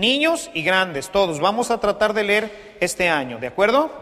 Niños 0.00 0.50
y 0.54 0.62
grandes, 0.62 1.10
todos, 1.10 1.40
vamos 1.40 1.70
a 1.70 1.78
tratar 1.78 2.14
de 2.14 2.24
leer 2.24 2.76
este 2.80 3.10
año, 3.10 3.38
¿de 3.38 3.48
acuerdo? 3.48 3.92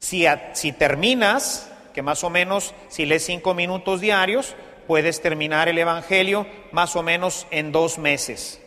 Si, 0.00 0.26
si 0.52 0.72
terminas, 0.72 1.72
que 1.94 2.02
más 2.02 2.22
o 2.24 2.28
menos, 2.28 2.74
si 2.88 3.06
lees 3.06 3.24
cinco 3.24 3.54
minutos 3.54 4.02
diarios, 4.02 4.54
puedes 4.86 5.22
terminar 5.22 5.70
el 5.70 5.78
Evangelio 5.78 6.46
más 6.72 6.94
o 6.94 7.02
menos 7.02 7.46
en 7.50 7.72
dos 7.72 7.96
meses. 7.96 8.60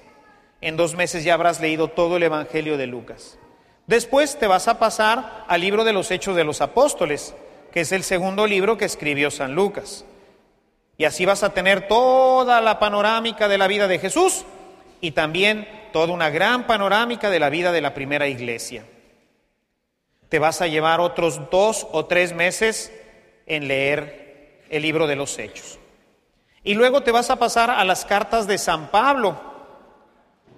En 0.61 0.77
dos 0.77 0.95
meses 0.95 1.23
ya 1.23 1.35
habrás 1.35 1.61
leído 1.61 1.89
todo 1.89 2.17
el 2.17 2.23
Evangelio 2.23 2.75
de 2.75 2.87
Lucas. 2.87 3.37
Después 3.85 4.39
te 4.39 4.47
vas 4.47 4.67
a 4.67 4.79
pasar 4.79 5.45
al 5.47 5.61
libro 5.61 5.83
de 5.83 5.93
los 5.93 6.09
Hechos 6.09 6.35
de 6.35 6.43
los 6.43 6.61
Apóstoles, 6.61 7.35
que 7.71 7.81
es 7.81 7.91
el 7.91 8.01
segundo 8.01 8.47
libro 8.47 8.79
que 8.79 8.85
escribió 8.85 9.29
San 9.29 9.53
Lucas. 9.53 10.05
Y 10.97 11.05
así 11.05 11.27
vas 11.27 11.43
a 11.43 11.53
tener 11.53 11.87
toda 11.87 12.61
la 12.61 12.79
panorámica 12.79 13.47
de 13.47 13.59
la 13.59 13.67
vida 13.67 13.87
de 13.87 13.99
Jesús 13.99 14.43
y 15.01 15.11
también 15.11 15.67
toda 15.91 16.13
una 16.13 16.29
gran 16.29 16.67
panorámica 16.67 17.29
de 17.29 17.39
la 17.39 17.49
vida 17.49 17.71
de 17.71 17.81
la 17.81 17.93
primera 17.93 18.27
iglesia. 18.27 18.85
Te 20.29 20.39
vas 20.39 20.61
a 20.61 20.67
llevar 20.67 20.99
otros 20.99 21.49
dos 21.49 21.87
o 21.91 22.05
tres 22.05 22.33
meses 22.33 22.91
en 23.45 23.67
leer 23.67 24.65
el 24.69 24.83
libro 24.83 25.07
de 25.07 25.15
los 25.15 25.37
Hechos. 25.39 25.79
Y 26.63 26.75
luego 26.75 27.01
te 27.01 27.11
vas 27.11 27.29
a 27.29 27.37
pasar 27.37 27.69
a 27.71 27.83
las 27.83 28.05
cartas 28.05 28.45
de 28.45 28.57
San 28.57 28.91
Pablo. 28.91 29.39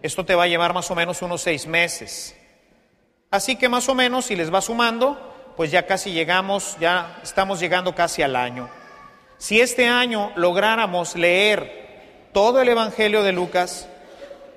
Esto 0.02 0.26
te 0.26 0.36
va 0.36 0.44
a 0.44 0.48
llevar 0.48 0.74
más 0.74 0.90
o 0.92 0.96
menos 0.96 1.22
unos 1.22 1.42
seis 1.42 1.68
meses. 1.68 2.36
Así 3.30 3.56
que 3.56 3.70
más 3.70 3.88
o 3.88 3.96
menos, 3.96 4.26
si 4.26 4.36
les 4.36 4.54
va 4.54 4.62
sumando, 4.62 5.54
pues 5.56 5.72
ya 5.72 5.86
casi 5.86 6.12
llegamos, 6.12 6.76
ya 6.80 7.20
estamos 7.24 7.60
llegando 7.60 7.96
casi 7.96 8.24
al 8.24 8.36
año. 8.36 8.70
Si 9.38 9.62
este 9.62 9.88
año 9.88 10.32
lográramos 10.36 11.16
leer 11.16 12.30
todo 12.34 12.62
el 12.62 12.70
Evangelio 12.70 13.24
de 13.24 13.32
Lucas, 13.32 13.88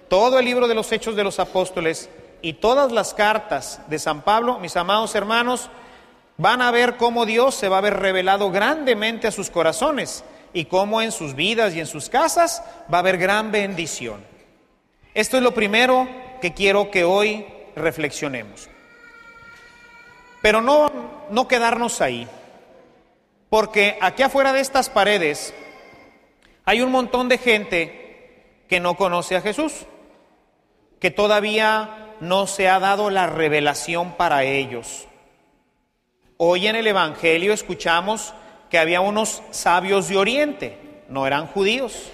todo 0.08 0.38
el 0.38 0.44
libro 0.44 0.68
de 0.68 0.74
los 0.74 0.90
Hechos 0.92 1.16
de 1.16 1.24
los 1.24 1.38
Apóstoles 1.38 2.08
y 2.42 2.54
todas 2.54 2.92
las 2.92 3.14
cartas 3.14 3.80
de 3.88 3.98
San 3.98 4.22
Pablo, 4.22 4.58
mis 4.58 4.76
amados 4.76 5.14
hermanos, 5.14 5.70
van 6.36 6.62
a 6.62 6.70
ver 6.70 6.96
cómo 6.96 7.26
Dios 7.26 7.54
se 7.54 7.68
va 7.68 7.78
a 7.78 7.82
ver 7.82 7.98
revelado 7.98 8.50
grandemente 8.50 9.26
a 9.26 9.32
sus 9.32 9.50
corazones 9.50 10.24
y 10.52 10.66
cómo 10.66 11.02
en 11.02 11.12
sus 11.12 11.34
vidas 11.34 11.74
y 11.74 11.80
en 11.80 11.86
sus 11.86 12.08
casas 12.08 12.62
va 12.92 12.98
a 12.98 13.00
haber 13.00 13.18
gran 13.18 13.50
bendición. 13.50 14.24
Esto 15.14 15.36
es 15.36 15.42
lo 15.42 15.54
primero 15.54 16.08
que 16.40 16.54
quiero 16.54 16.90
que 16.90 17.04
hoy 17.04 17.46
reflexionemos. 17.76 18.68
Pero 20.42 20.60
no, 20.60 20.90
no 21.30 21.48
quedarnos 21.48 22.00
ahí, 22.00 22.28
porque 23.48 23.96
aquí 24.00 24.22
afuera 24.22 24.52
de 24.52 24.60
estas 24.60 24.90
paredes 24.90 25.54
hay 26.64 26.82
un 26.82 26.90
montón 26.90 27.28
de 27.28 27.38
gente 27.38 28.64
que 28.68 28.80
no 28.80 28.96
conoce 28.96 29.36
a 29.36 29.40
Jesús, 29.40 29.86
que 31.04 31.10
todavía 31.10 32.14
no 32.20 32.46
se 32.46 32.66
ha 32.66 32.80
dado 32.80 33.10
la 33.10 33.26
revelación 33.26 34.12
para 34.12 34.44
ellos. 34.44 35.06
Hoy 36.38 36.66
en 36.66 36.76
el 36.76 36.86
Evangelio 36.86 37.52
escuchamos 37.52 38.32
que 38.70 38.78
había 38.78 39.02
unos 39.02 39.42
sabios 39.50 40.08
de 40.08 40.16
Oriente, 40.16 40.78
no 41.10 41.26
eran 41.26 41.46
judíos. 41.46 42.10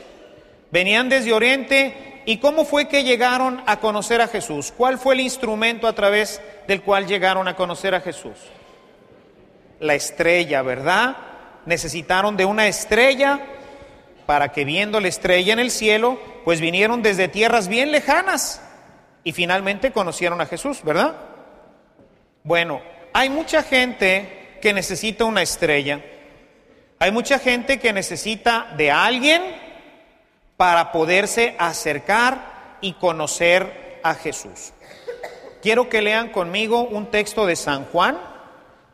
Venían 0.72 1.08
desde 1.08 1.32
Oriente 1.32 2.24
y 2.26 2.38
cómo 2.38 2.64
fue 2.64 2.88
que 2.88 3.04
llegaron 3.04 3.62
a 3.64 3.78
conocer 3.78 4.20
a 4.20 4.26
Jesús? 4.26 4.74
¿Cuál 4.76 4.98
fue 4.98 5.14
el 5.14 5.20
instrumento 5.20 5.86
a 5.86 5.92
través 5.92 6.42
del 6.66 6.82
cual 6.82 7.06
llegaron 7.06 7.46
a 7.46 7.54
conocer 7.54 7.94
a 7.94 8.00
Jesús? 8.00 8.38
La 9.78 9.94
estrella, 9.94 10.62
¿verdad? 10.62 11.16
Necesitaron 11.64 12.36
de 12.36 12.44
una 12.44 12.66
estrella 12.66 13.38
para 14.26 14.48
que 14.48 14.64
viendo 14.64 14.98
la 14.98 15.06
estrella 15.06 15.52
en 15.52 15.60
el 15.60 15.70
cielo, 15.70 16.18
pues 16.44 16.60
vinieron 16.60 17.02
desde 17.02 17.28
tierras 17.28 17.68
bien 17.68 17.92
lejanas 17.92 18.62
y 19.24 19.32
finalmente 19.32 19.92
conocieron 19.92 20.40
a 20.40 20.46
Jesús, 20.46 20.82
¿verdad? 20.82 21.14
Bueno, 22.42 22.80
hay 23.12 23.28
mucha 23.28 23.62
gente 23.62 24.58
que 24.60 24.72
necesita 24.72 25.24
una 25.24 25.42
estrella 25.42 26.00
hay 27.02 27.12
mucha 27.12 27.38
gente 27.38 27.78
que 27.78 27.94
necesita 27.94 28.74
de 28.76 28.90
alguien 28.90 29.42
para 30.58 30.92
poderse 30.92 31.56
acercar 31.58 32.76
y 32.82 32.92
conocer 32.92 34.00
a 34.02 34.12
Jesús. 34.12 34.74
Quiero 35.62 35.88
que 35.88 36.02
lean 36.02 36.28
conmigo 36.28 36.82
un 36.82 37.06
texto 37.06 37.46
de 37.46 37.56
San 37.56 37.86
Juan. 37.86 38.18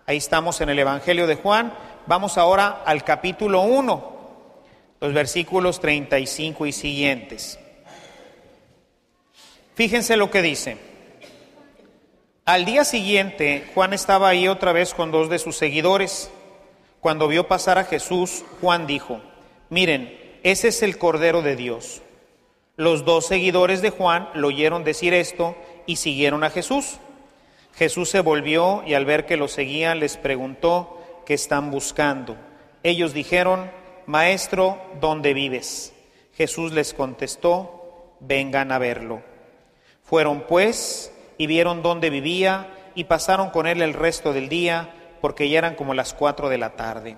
Ahí 0.06 0.18
estamos 0.18 0.60
en 0.60 0.68
el 0.68 0.78
Evangelio 0.78 1.26
de 1.26 1.34
Juan. 1.34 1.74
Vamos 2.06 2.38
ahora 2.38 2.84
al 2.86 3.02
capítulo 3.02 3.62
1, 3.62 4.12
los 5.00 5.12
versículos 5.12 5.80
35 5.80 6.64
y 6.66 6.70
siguientes. 6.72 7.58
Fíjense 9.76 10.16
lo 10.16 10.30
que 10.30 10.40
dice. 10.40 10.78
Al 12.46 12.64
día 12.64 12.82
siguiente, 12.86 13.70
Juan 13.74 13.92
estaba 13.92 14.30
ahí 14.30 14.48
otra 14.48 14.72
vez 14.72 14.94
con 14.94 15.10
dos 15.10 15.28
de 15.28 15.38
sus 15.38 15.54
seguidores. 15.58 16.30
Cuando 17.00 17.28
vio 17.28 17.46
pasar 17.46 17.76
a 17.76 17.84
Jesús, 17.84 18.42
Juan 18.62 18.86
dijo, 18.86 19.20
miren, 19.68 20.18
ese 20.42 20.68
es 20.68 20.82
el 20.82 20.96
Cordero 20.96 21.42
de 21.42 21.56
Dios. 21.56 22.00
Los 22.76 23.04
dos 23.04 23.26
seguidores 23.26 23.82
de 23.82 23.90
Juan 23.90 24.30
lo 24.32 24.48
oyeron 24.48 24.82
decir 24.82 25.12
esto 25.12 25.54
y 25.84 25.96
siguieron 25.96 26.42
a 26.42 26.48
Jesús. 26.48 26.96
Jesús 27.74 28.08
se 28.08 28.20
volvió 28.20 28.82
y 28.86 28.94
al 28.94 29.04
ver 29.04 29.26
que 29.26 29.36
lo 29.36 29.46
seguían 29.46 30.00
les 30.00 30.16
preguntó 30.16 31.22
qué 31.26 31.34
están 31.34 31.70
buscando. 31.70 32.38
Ellos 32.82 33.12
dijeron, 33.12 33.70
Maestro, 34.06 34.80
¿dónde 35.02 35.34
vives? 35.34 35.92
Jesús 36.34 36.72
les 36.72 36.94
contestó, 36.94 38.16
vengan 38.20 38.72
a 38.72 38.78
verlo. 38.78 39.35
Fueron 40.06 40.42
pues 40.42 41.12
y 41.36 41.46
vieron 41.46 41.82
dónde 41.82 42.10
vivía 42.10 42.72
y 42.94 43.04
pasaron 43.04 43.50
con 43.50 43.66
él 43.66 43.82
el 43.82 43.92
resto 43.92 44.32
del 44.32 44.48
día 44.48 44.94
porque 45.20 45.48
ya 45.48 45.58
eran 45.58 45.74
como 45.74 45.94
las 45.94 46.14
cuatro 46.14 46.48
de 46.48 46.58
la 46.58 46.70
tarde. 46.76 47.16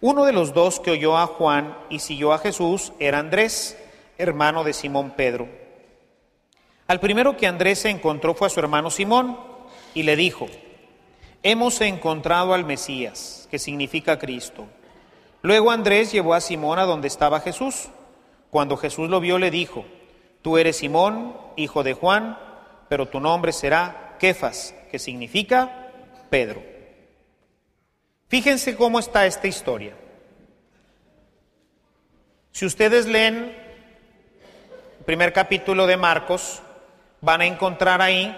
Uno 0.00 0.24
de 0.24 0.32
los 0.32 0.52
dos 0.52 0.80
que 0.80 0.90
oyó 0.90 1.16
a 1.16 1.26
Juan 1.26 1.76
y 1.88 2.00
siguió 2.00 2.32
a 2.32 2.38
Jesús 2.38 2.92
era 2.98 3.18
Andrés, 3.18 3.78
hermano 4.18 4.64
de 4.64 4.72
Simón 4.72 5.12
Pedro. 5.16 5.48
Al 6.88 7.00
primero 7.00 7.36
que 7.36 7.46
Andrés 7.46 7.80
se 7.80 7.90
encontró 7.90 8.34
fue 8.34 8.48
a 8.48 8.50
su 8.50 8.60
hermano 8.60 8.90
Simón 8.90 9.38
y 9.94 10.02
le 10.02 10.16
dijo, 10.16 10.46
hemos 11.42 11.80
encontrado 11.80 12.52
al 12.52 12.64
Mesías, 12.64 13.48
que 13.50 13.58
significa 13.58 14.18
Cristo. 14.18 14.66
Luego 15.42 15.70
Andrés 15.70 16.12
llevó 16.12 16.34
a 16.34 16.40
Simón 16.40 16.78
a 16.78 16.84
donde 16.84 17.08
estaba 17.08 17.40
Jesús. 17.40 17.88
Cuando 18.50 18.76
Jesús 18.76 19.08
lo 19.08 19.20
vio 19.20 19.38
le 19.38 19.50
dijo, 19.50 19.84
tú 20.42 20.58
eres 20.58 20.78
Simón, 20.78 21.36
hijo 21.56 21.82
de 21.82 21.94
Juan, 21.94 22.38
pero 22.88 23.08
tu 23.08 23.20
nombre 23.20 23.52
será 23.52 24.16
Kefas, 24.18 24.74
que 24.90 24.98
significa 24.98 25.90
Pedro. 26.30 26.62
Fíjense 28.28 28.76
cómo 28.76 28.98
está 28.98 29.26
esta 29.26 29.46
historia. 29.46 29.94
Si 32.52 32.64
ustedes 32.64 33.06
leen 33.06 33.54
el 34.98 35.04
primer 35.04 35.32
capítulo 35.32 35.86
de 35.86 35.96
Marcos, 35.96 36.62
van 37.20 37.42
a 37.42 37.46
encontrar 37.46 38.00
ahí, 38.02 38.36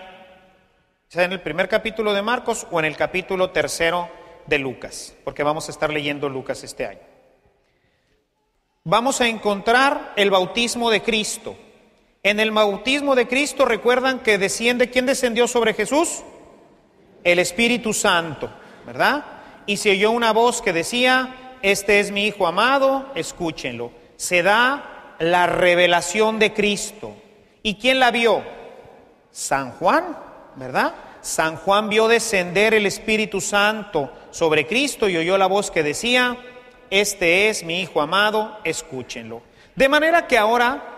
sea 1.09 1.25
en 1.25 1.33
el 1.33 1.41
primer 1.41 1.69
capítulo 1.69 2.13
de 2.13 2.23
Marcos 2.23 2.67
o 2.71 2.79
en 2.79 2.85
el 2.85 2.97
capítulo 2.97 3.51
tercero 3.51 4.11
de 4.47 4.59
Lucas, 4.59 5.15
porque 5.25 5.43
vamos 5.43 5.69
a 5.69 5.73
estar 5.73 5.91
leyendo 5.91 6.29
Lucas 6.29 6.65
este 6.65 6.87
año. 6.87 7.01
Vamos 8.85 9.21
a 9.21 9.29
encontrar 9.29 10.15
el 10.17 10.31
bautismo 10.31 10.91
de 10.91 11.03
Cristo. 11.03 11.57
En 12.29 12.41
el 12.41 12.51
bautismo 12.51 13.14
de 13.14 13.27
Cristo 13.27 13.64
recuerdan 13.64 14.21
que 14.21 14.37
desciende, 14.37 14.91
¿quién 14.91 15.07
descendió 15.07 15.49
sobre 15.49 15.73
Jesús? 15.73 16.23
El 17.25 17.38
Espíritu 17.38 17.95
Santo, 17.95 18.51
¿verdad? 18.87 19.25
y 19.69 19.77
se 19.77 19.91
oyó 19.91 20.12
una 20.12 20.33
voz 20.33 20.62
que 20.62 20.73
decía, 20.73 21.57
este 21.61 22.01
es 22.01 22.11
mi 22.11 22.25
Hijo 22.27 22.47
amado, 22.47 23.12
escúchenlo. 23.14 23.93
Se 24.17 24.43
da 24.43 25.14
la 25.19 25.47
revelación 25.47 26.38
de 26.38 26.55
Cristo. 26.55 27.14
¿Y 27.62 27.75
quién 27.75 28.01
la 28.01 28.11
vio? 28.11 28.43
San 29.31 29.73
Juan, 29.73 30.17
¿verdad? 30.57 30.95
San 31.21 31.57
Juan 31.57 31.91
vio 31.91 32.09
descender 32.09 32.73
el 32.73 32.87
Espíritu 32.87 33.43
Santo 33.43 34.11
sobre 34.31 34.67
Cristo 34.67 35.07
y 35.07 35.19
oyó 35.19 35.37
la 35.37 35.47
voz 35.47 35.71
que 35.71 35.83
decía, 35.83 36.38
este 36.88 37.51
es 37.51 37.62
mi 37.62 37.83
Hijo 37.83 38.01
amado, 38.01 38.59
escúchenlo. 38.64 39.43
De 39.77 39.91
manera 39.91 40.27
que 40.27 40.38
ahora 40.38 40.98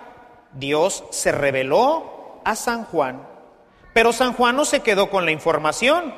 Dios 0.52 1.04
se 1.10 1.32
reveló 1.32 2.40
a 2.44 2.56
San 2.56 2.84
Juan, 2.84 3.26
pero 3.92 4.12
San 4.12 4.32
Juan 4.32 4.56
no 4.56 4.64
se 4.64 4.80
quedó 4.80 5.10
con 5.10 5.24
la 5.24 5.30
información. 5.30 6.14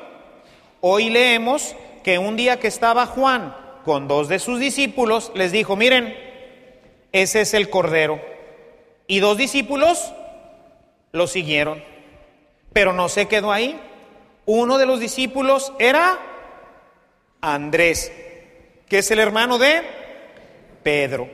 Hoy 0.81 1.09
leemos 1.09 1.75
que 2.03 2.17
un 2.17 2.35
día 2.35 2.59
que 2.59 2.67
estaba 2.67 3.05
Juan 3.05 3.55
con 3.83 4.07
dos 4.07 4.27
de 4.27 4.39
sus 4.39 4.59
discípulos, 4.59 5.31
les 5.35 5.51
dijo, 5.51 5.75
miren, 5.75 6.15
ese 7.11 7.41
es 7.41 7.53
el 7.53 7.69
Cordero. 7.69 8.19
Y 9.07 9.19
dos 9.19 9.37
discípulos 9.37 10.13
lo 11.11 11.27
siguieron, 11.27 11.83
pero 12.71 12.93
no 12.93 13.09
se 13.09 13.27
quedó 13.27 13.51
ahí. 13.51 13.79
Uno 14.45 14.77
de 14.77 14.85
los 14.85 14.99
discípulos 14.99 15.73
era 15.79 16.17
Andrés, 17.41 18.11
que 18.87 18.99
es 18.99 19.11
el 19.11 19.19
hermano 19.19 19.57
de 19.57 19.81
Pedro. 20.81 21.29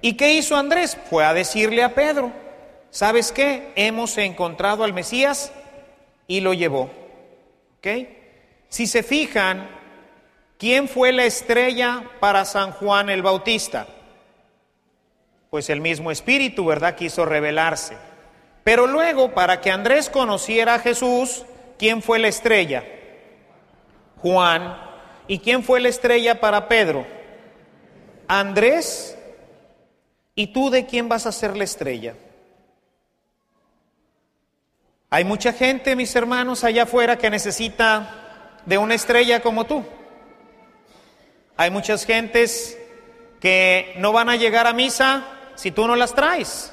¿Y 0.00 0.14
qué 0.14 0.34
hizo 0.34 0.56
Andrés? 0.56 0.98
Fue 1.08 1.24
a 1.24 1.32
decirle 1.32 1.82
a 1.82 1.94
Pedro, 1.94 2.32
¿sabes 2.92 3.32
qué? 3.32 3.72
Hemos 3.74 4.16
encontrado 4.18 4.84
al 4.84 4.92
Mesías 4.92 5.52
y 6.28 6.42
lo 6.42 6.54
llevó. 6.54 6.88
¿Ok? 7.78 7.88
Si 8.68 8.86
se 8.86 9.02
fijan, 9.02 9.82
¿Quién 10.62 10.86
fue 10.86 11.10
la 11.10 11.24
estrella 11.24 12.04
para 12.20 12.44
San 12.44 12.70
Juan 12.70 13.10
el 13.10 13.20
Bautista? 13.20 13.88
Pues 15.50 15.68
el 15.70 15.80
mismo 15.80 16.12
Espíritu, 16.12 16.64
¿verdad? 16.64 16.94
Quiso 16.94 17.24
revelarse. 17.24 17.96
Pero 18.62 18.86
luego, 18.86 19.32
para 19.32 19.60
que 19.60 19.72
Andrés 19.72 20.08
conociera 20.08 20.74
a 20.74 20.78
Jesús, 20.78 21.44
¿quién 21.80 22.00
fue 22.00 22.20
la 22.20 22.28
estrella? 22.28 22.84
Juan. 24.18 24.78
¿Y 25.26 25.40
quién 25.40 25.64
fue 25.64 25.80
la 25.80 25.88
estrella 25.88 26.38
para 26.38 26.68
Pedro? 26.68 27.04
Andrés. 28.28 29.18
¿Y 30.36 30.52
tú 30.52 30.70
de 30.70 30.86
quién 30.86 31.08
vas 31.08 31.26
a 31.26 31.32
ser 31.32 31.56
la 31.56 31.64
estrella? 31.64 32.14
Hay 35.14 35.24
mucha 35.24 35.52
gente, 35.52 35.94
mis 35.94 36.16
hermanos, 36.16 36.64
allá 36.64 36.84
afuera 36.84 37.18
que 37.18 37.28
necesita 37.28 38.62
de 38.64 38.78
una 38.78 38.94
estrella 38.94 39.42
como 39.42 39.66
tú. 39.66 39.84
Hay 41.54 41.70
muchas 41.70 42.06
gentes 42.06 42.78
que 43.38 43.92
no 43.98 44.14
van 44.14 44.30
a 44.30 44.36
llegar 44.36 44.66
a 44.66 44.72
misa 44.72 45.26
si 45.54 45.70
tú 45.70 45.86
no 45.86 45.96
las 45.96 46.14
traes. 46.14 46.72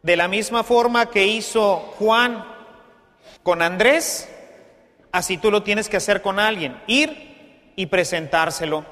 De 0.00 0.16
la 0.16 0.26
misma 0.26 0.64
forma 0.64 1.10
que 1.10 1.26
hizo 1.26 1.76
Juan 1.98 2.46
con 3.42 3.60
Andrés, 3.60 4.26
así 5.12 5.36
tú 5.36 5.50
lo 5.50 5.62
tienes 5.62 5.90
que 5.90 5.98
hacer 5.98 6.22
con 6.22 6.38
alguien, 6.38 6.80
ir 6.86 7.72
y 7.76 7.84
presentárselo. 7.84 8.86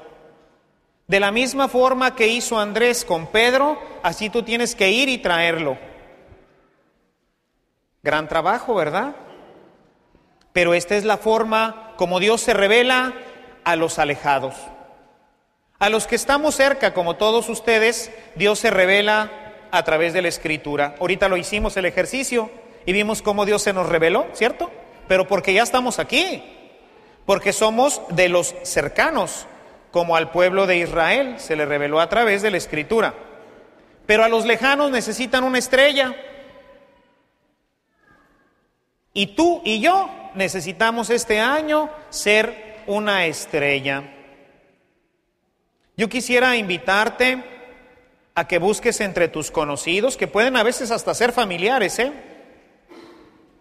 De 1.07 1.19
la 1.19 1.31
misma 1.31 1.69
forma 1.69 2.15
que 2.15 2.27
hizo 2.27 2.59
Andrés 2.59 3.03
con 3.03 3.31
Pedro, 3.31 3.81
así 4.03 4.29
tú 4.29 4.43
tienes 4.43 4.75
que 4.75 4.91
ir 4.91 5.09
y 5.09 5.17
traerlo. 5.17 5.86
Gran 8.07 8.29
trabajo, 8.29 8.73
¿verdad? 8.73 9.17
Pero 10.53 10.73
esta 10.73 10.95
es 10.95 11.03
la 11.03 11.17
forma 11.17 11.91
como 11.97 12.21
Dios 12.21 12.39
se 12.39 12.53
revela 12.53 13.11
a 13.65 13.75
los 13.75 13.99
alejados. 13.99 14.55
A 15.77 15.89
los 15.89 16.07
que 16.07 16.15
estamos 16.15 16.55
cerca, 16.55 16.93
como 16.93 17.17
todos 17.17 17.49
ustedes, 17.49 18.09
Dios 18.35 18.59
se 18.59 18.71
revela 18.71 19.29
a 19.71 19.83
través 19.83 20.13
de 20.13 20.21
la 20.21 20.29
escritura. 20.29 20.95
Ahorita 21.01 21.27
lo 21.27 21.35
hicimos 21.35 21.75
el 21.75 21.83
ejercicio 21.83 22.49
y 22.85 22.93
vimos 22.93 23.21
cómo 23.21 23.45
Dios 23.45 23.61
se 23.61 23.73
nos 23.73 23.89
reveló, 23.89 24.27
¿cierto? 24.31 24.71
Pero 25.09 25.27
porque 25.27 25.51
ya 25.51 25.63
estamos 25.63 25.99
aquí, 25.99 26.41
porque 27.25 27.51
somos 27.51 28.01
de 28.11 28.29
los 28.29 28.55
cercanos, 28.63 29.47
como 29.91 30.15
al 30.15 30.31
pueblo 30.31 30.65
de 30.65 30.77
Israel 30.77 31.41
se 31.41 31.57
le 31.57 31.65
reveló 31.65 31.99
a 31.99 32.07
través 32.07 32.41
de 32.41 32.51
la 32.51 32.57
escritura. 32.57 33.15
Pero 34.05 34.23
a 34.23 34.29
los 34.29 34.45
lejanos 34.45 34.91
necesitan 34.91 35.43
una 35.43 35.57
estrella. 35.57 36.15
Y 39.17 39.25
tú 39.25 39.63
y 39.65 39.79
yo 39.79 40.11
necesitamos 40.35 41.09
este 41.09 41.39
año 41.39 41.89
ser 42.11 42.83
una 42.85 43.25
estrella. 43.25 44.03
Yo 45.95 46.07
quisiera 46.07 46.55
invitarte 46.55 47.43
a 48.35 48.47
que 48.47 48.59
busques 48.59 49.01
entre 49.01 49.27
tus 49.27 49.49
conocidos, 49.49 50.17
que 50.17 50.27
pueden 50.27 50.55
a 50.55 50.61
veces 50.61 50.91
hasta 50.91 51.15
ser 51.15 51.31
familiares, 51.31 51.97
¿eh? 51.97 52.11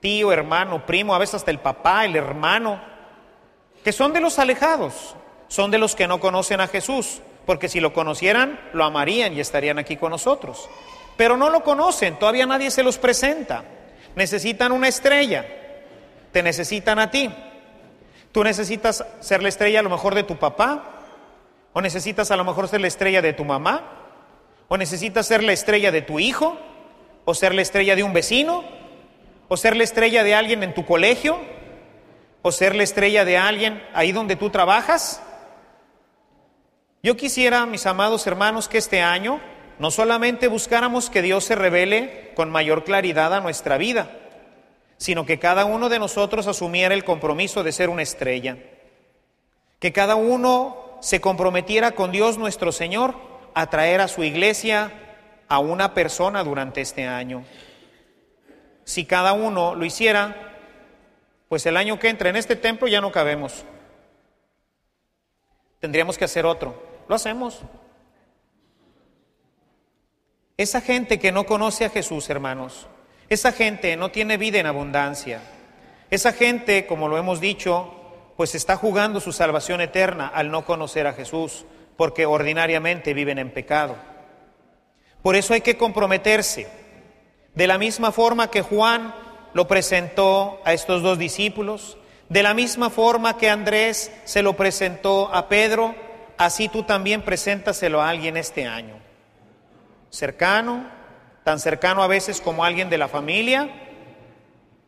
Tío, 0.00 0.30
hermano, 0.30 0.84
primo, 0.84 1.14
a 1.14 1.18
veces 1.18 1.36
hasta 1.36 1.52
el 1.52 1.60
papá, 1.60 2.04
el 2.04 2.16
hermano, 2.16 2.78
que 3.82 3.92
son 3.92 4.12
de 4.12 4.20
los 4.20 4.38
alejados, 4.38 5.16
son 5.48 5.70
de 5.70 5.78
los 5.78 5.96
que 5.96 6.06
no 6.06 6.20
conocen 6.20 6.60
a 6.60 6.68
Jesús, 6.68 7.22
porque 7.46 7.70
si 7.70 7.80
lo 7.80 7.94
conocieran, 7.94 8.60
lo 8.74 8.84
amarían 8.84 9.32
y 9.32 9.40
estarían 9.40 9.78
aquí 9.78 9.96
con 9.96 10.10
nosotros. 10.10 10.68
Pero 11.16 11.38
no 11.38 11.48
lo 11.48 11.64
conocen, 11.64 12.18
todavía 12.18 12.44
nadie 12.44 12.70
se 12.70 12.82
los 12.82 12.98
presenta. 12.98 13.64
Necesitan 14.16 14.72
una 14.72 14.88
estrella 14.88 15.46
te 16.36 16.42
necesitan 16.42 16.98
a 16.98 17.10
ti. 17.10 17.30
Tú 18.30 18.44
necesitas 18.44 19.06
ser 19.20 19.42
la 19.42 19.48
estrella 19.48 19.80
a 19.80 19.82
lo 19.82 19.88
mejor 19.88 20.14
de 20.14 20.22
tu 20.22 20.36
papá, 20.36 20.84
o 21.72 21.80
necesitas 21.80 22.30
a 22.30 22.36
lo 22.36 22.44
mejor 22.44 22.68
ser 22.68 22.82
la 22.82 22.88
estrella 22.88 23.22
de 23.22 23.32
tu 23.32 23.46
mamá, 23.46 23.84
o 24.68 24.76
necesitas 24.76 25.26
ser 25.26 25.42
la 25.42 25.54
estrella 25.54 25.90
de 25.90 26.02
tu 26.02 26.20
hijo, 26.20 26.58
o 27.24 27.32
ser 27.32 27.54
la 27.54 27.62
estrella 27.62 27.96
de 27.96 28.02
un 28.02 28.12
vecino, 28.12 28.64
o 29.48 29.56
ser 29.56 29.76
la 29.76 29.84
estrella 29.84 30.24
de 30.24 30.34
alguien 30.34 30.62
en 30.62 30.74
tu 30.74 30.84
colegio, 30.84 31.38
o 32.42 32.52
ser 32.52 32.74
la 32.74 32.82
estrella 32.82 33.24
de 33.24 33.38
alguien 33.38 33.82
ahí 33.94 34.12
donde 34.12 34.36
tú 34.36 34.50
trabajas. 34.50 35.22
Yo 37.02 37.16
quisiera, 37.16 37.64
mis 37.64 37.86
amados 37.86 38.26
hermanos, 38.26 38.68
que 38.68 38.76
este 38.76 39.00
año 39.00 39.40
no 39.78 39.90
solamente 39.90 40.48
buscáramos 40.48 41.10
que 41.10 41.22
Dios 41.22 41.44
se 41.44 41.54
revele 41.54 42.32
con 42.34 42.50
mayor 42.50 42.84
claridad 42.84 43.34
a 43.34 43.40
nuestra 43.40 43.76
vida, 43.76 44.10
sino 44.96 45.26
que 45.26 45.38
cada 45.38 45.64
uno 45.64 45.88
de 45.88 45.98
nosotros 45.98 46.46
asumiera 46.46 46.94
el 46.94 47.04
compromiso 47.04 47.62
de 47.62 47.72
ser 47.72 47.90
una 47.90 48.02
estrella, 48.02 48.56
que 49.78 49.92
cada 49.92 50.14
uno 50.16 50.98
se 51.00 51.20
comprometiera 51.20 51.92
con 51.92 52.10
Dios 52.10 52.38
nuestro 52.38 52.72
Señor 52.72 53.14
a 53.54 53.68
traer 53.68 54.00
a 54.00 54.08
su 54.08 54.24
iglesia 54.24 54.92
a 55.48 55.58
una 55.58 55.94
persona 55.94 56.42
durante 56.42 56.80
este 56.80 57.06
año. 57.06 57.44
Si 58.84 59.04
cada 59.04 59.32
uno 59.32 59.74
lo 59.74 59.84
hiciera, 59.84 60.54
pues 61.48 61.66
el 61.66 61.76
año 61.76 61.98
que 61.98 62.08
entra 62.08 62.30
en 62.30 62.36
este 62.36 62.56
templo 62.56 62.88
ya 62.88 63.00
no 63.00 63.12
cabemos. 63.12 63.64
Tendríamos 65.80 66.16
que 66.18 66.24
hacer 66.24 66.46
otro. 66.46 66.82
Lo 67.08 67.14
hacemos. 67.14 67.60
Esa 70.58 70.80
gente 70.80 71.18
que 71.18 71.32
no 71.32 71.44
conoce 71.44 71.84
a 71.84 71.90
Jesús, 71.90 72.30
hermanos, 72.30 72.86
esa 73.28 73.52
gente 73.52 73.94
no 73.98 74.10
tiene 74.10 74.38
vida 74.38 74.58
en 74.58 74.64
abundancia. 74.64 75.42
Esa 76.10 76.32
gente, 76.32 76.86
como 76.86 77.08
lo 77.08 77.18
hemos 77.18 77.40
dicho, 77.40 77.92
pues 78.38 78.54
está 78.54 78.76
jugando 78.76 79.20
su 79.20 79.32
salvación 79.32 79.82
eterna 79.82 80.28
al 80.28 80.50
no 80.50 80.64
conocer 80.64 81.06
a 81.06 81.12
Jesús, 81.12 81.66
porque 81.98 82.24
ordinariamente 82.24 83.12
viven 83.12 83.38
en 83.38 83.50
pecado. 83.50 83.96
Por 85.20 85.36
eso 85.36 85.52
hay 85.52 85.60
que 85.60 85.76
comprometerse. 85.76 86.68
De 87.54 87.66
la 87.66 87.76
misma 87.76 88.10
forma 88.10 88.50
que 88.50 88.62
Juan 88.62 89.14
lo 89.52 89.68
presentó 89.68 90.62
a 90.64 90.72
estos 90.72 91.02
dos 91.02 91.18
discípulos, 91.18 91.98
de 92.30 92.42
la 92.42 92.54
misma 92.54 92.88
forma 92.88 93.36
que 93.36 93.50
Andrés 93.50 94.10
se 94.24 94.40
lo 94.40 94.56
presentó 94.56 95.28
a 95.34 95.50
Pedro, 95.50 95.94
así 96.38 96.70
tú 96.70 96.82
también 96.82 97.20
preséntaselo 97.20 98.00
a 98.00 98.08
alguien 98.08 98.38
este 98.38 98.66
año. 98.66 99.05
Cercano, 100.16 100.82
tan 101.44 101.60
cercano 101.60 102.02
a 102.02 102.06
veces 102.06 102.40
como 102.40 102.64
alguien 102.64 102.88
de 102.88 102.96
la 102.96 103.06
familia, 103.06 103.68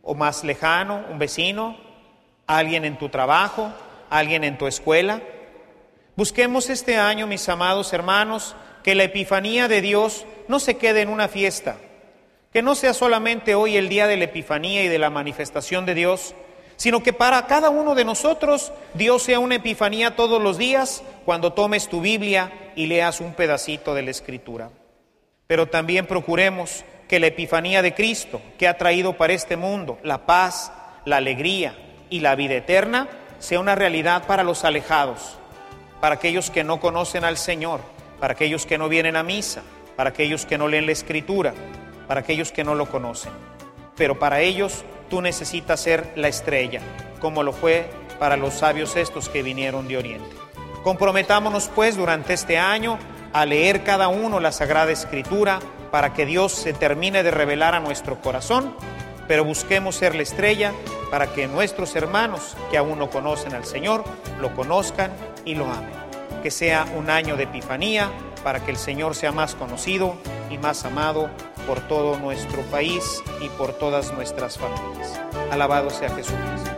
o 0.01 0.15
más 0.15 0.43
lejano, 0.43 1.05
un 1.11 1.19
vecino, 1.19 1.77
alguien 2.47 2.87
en 2.87 2.97
tu 2.97 3.11
trabajo, 3.11 3.71
alguien 4.09 4.43
en 4.43 4.57
tu 4.57 4.67
escuela. 4.67 5.21
Busquemos 6.17 6.71
este 6.71 6.97
año, 6.97 7.27
mis 7.27 7.47
amados 7.51 7.93
hermanos, 7.93 8.57
que 8.83 8.95
la 8.95 9.05
Epifanía 9.05 9.69
de 9.69 9.83
Dios 9.83 10.25
no 10.49 10.59
se 10.61 10.79
quede 10.79 11.03
en 11.03 11.11
una 11.11 11.29
fiesta, 11.29 11.77
que 12.51 12.63
no 12.63 12.75
sea 12.75 12.95
solamente 12.95 13.55
hoy 13.55 13.77
el 13.77 13.91
día 13.91 14.07
de 14.07 14.17
la 14.17 14.25
Epifanía 14.25 14.83
y 14.83 14.89
de 14.89 14.99
la 14.99 15.11
manifestación 15.11 15.85
de 15.85 15.95
Dios, 15.95 16.35
sino 16.77 17.03
que 17.03 17.13
para 17.13 17.47
cada 17.47 17.69
uno 17.69 17.95
de 17.95 18.07
nosotros 18.07 18.73
Dios 18.95 19.25
sea 19.25 19.41
una 19.41 19.57
Epifanía 19.57 20.17
todos 20.17 20.41
los 20.41 20.57
días 20.57 21.03
cuando 21.27 21.53
tomes 21.53 21.91
tu 21.91 22.01
Biblia 22.01 22.73
y 22.77 22.87
leas 22.87 23.21
un 23.21 23.35
pedacito 23.35 23.93
de 23.93 24.03
la 24.05 24.11
Escritura 24.11 24.71
pero 25.49 25.67
también 25.67 26.07
procuremos 26.07 26.85
que 27.09 27.19
la 27.19 27.29
Epifanía 27.29 27.81
de 27.81 27.95
Cristo, 27.95 28.43
que 28.59 28.69
ha 28.69 28.77
traído 28.77 29.15
para 29.15 29.33
este 29.33 29.57
mundo 29.57 29.99
la 30.03 30.27
paz, 30.27 30.71
la 31.07 31.17
alegría 31.17 31.75
y 32.11 32.21
la 32.21 32.35
vida 32.35 32.55
eterna, 32.55 33.09
sea 33.39 33.59
una 33.59 33.75
realidad 33.75 34.27
para 34.27 34.45
los 34.45 34.65
alejados, 34.65 35.39
para 36.03 36.17
aquellos 36.17 36.51
que 36.51 36.65
no 36.65 36.81
conocen 36.81 37.25
al 37.25 37.39
Señor, 37.39 37.81
para 38.21 38.35
aquellos 38.35 38.67
que 38.67 38.77
no 38.77 38.91
vienen 38.91 39.17
a 39.17 39.23
misa, 39.23 39.63
para 39.97 40.11
aquellos 40.11 40.45
que 40.45 40.59
no 40.59 40.69
leen 40.69 40.85
la 40.85 40.93
Escritura, 40.93 41.55
para 42.07 42.21
aquellos 42.21 42.53
que 42.53 42.63
no 42.63 42.75
lo 42.75 42.85
conocen. 42.91 43.33
Pero 43.97 44.19
para 44.19 44.43
ellos 44.43 44.85
tú 45.09 45.23
necesitas 45.23 45.81
ser 45.81 46.13
la 46.15 46.29
estrella, 46.29 46.83
como 47.23 47.43
lo 47.43 47.55
fue 47.55 47.89
para 48.19 48.37
los 48.37 48.53
sabios 48.53 48.97
estos 48.97 49.31
que 49.31 49.43
vinieron 49.43 49.89
de 49.89 49.97
Oriente. 49.97 50.37
Comprometámonos 50.83 51.71
pues 51.75 51.97
durante 51.97 52.35
este 52.35 52.59
año 52.59 52.99
a 53.33 53.47
leer 53.47 53.85
cada 53.85 54.09
uno 54.09 54.41
la 54.41 54.53
Sagrada 54.53 54.93
Escritura 54.93 55.61
para 55.91 56.13
que 56.13 56.27
Dios 56.27 56.53
se 56.53 56.73
termine 56.73 57.23
de 57.23 57.31
revelar 57.31 57.75
a 57.75 57.81
nuestro 57.81 58.21
corazón, 58.21 58.75
pero 59.27 59.45
busquemos 59.45 59.97
ser 59.97 60.15
la 60.15 60.23
estrella 60.23 60.73
para 61.11 61.33
que 61.33 61.49
nuestros 61.49 61.97
hermanos 61.97 62.57
que 62.71 62.79
aún 62.79 62.99
no 62.99 63.11
conocen 63.11 63.55
al 63.55 63.65
Señor 63.65 64.05
lo 64.41 64.55
conozcan 64.55 65.13
y 65.45 65.55
lo 65.55 65.65
amen. 65.65 65.91
Que 66.43 66.51
sea 66.51 66.87
un 66.97 67.11
año 67.11 67.37
de 67.37 67.45
epifanía 67.45 68.11
para 68.43 68.65
que 68.65 68.71
el 68.71 68.77
Señor 68.77 69.15
sea 69.15 69.33
más 69.33 69.55
conocido 69.55 70.17
y 70.51 70.59
más 70.59 70.85
amado 70.85 71.31
por 71.67 71.81
todo 71.81 72.19
nuestro 72.19 72.63
país 72.63 73.23
y 73.41 73.49
por 73.51 73.73
todas 73.73 74.13
nuestras 74.13 74.59
familias. 74.59 75.21
Alabado 75.51 75.91
sea 75.91 76.09
Jesucristo. 76.11 76.78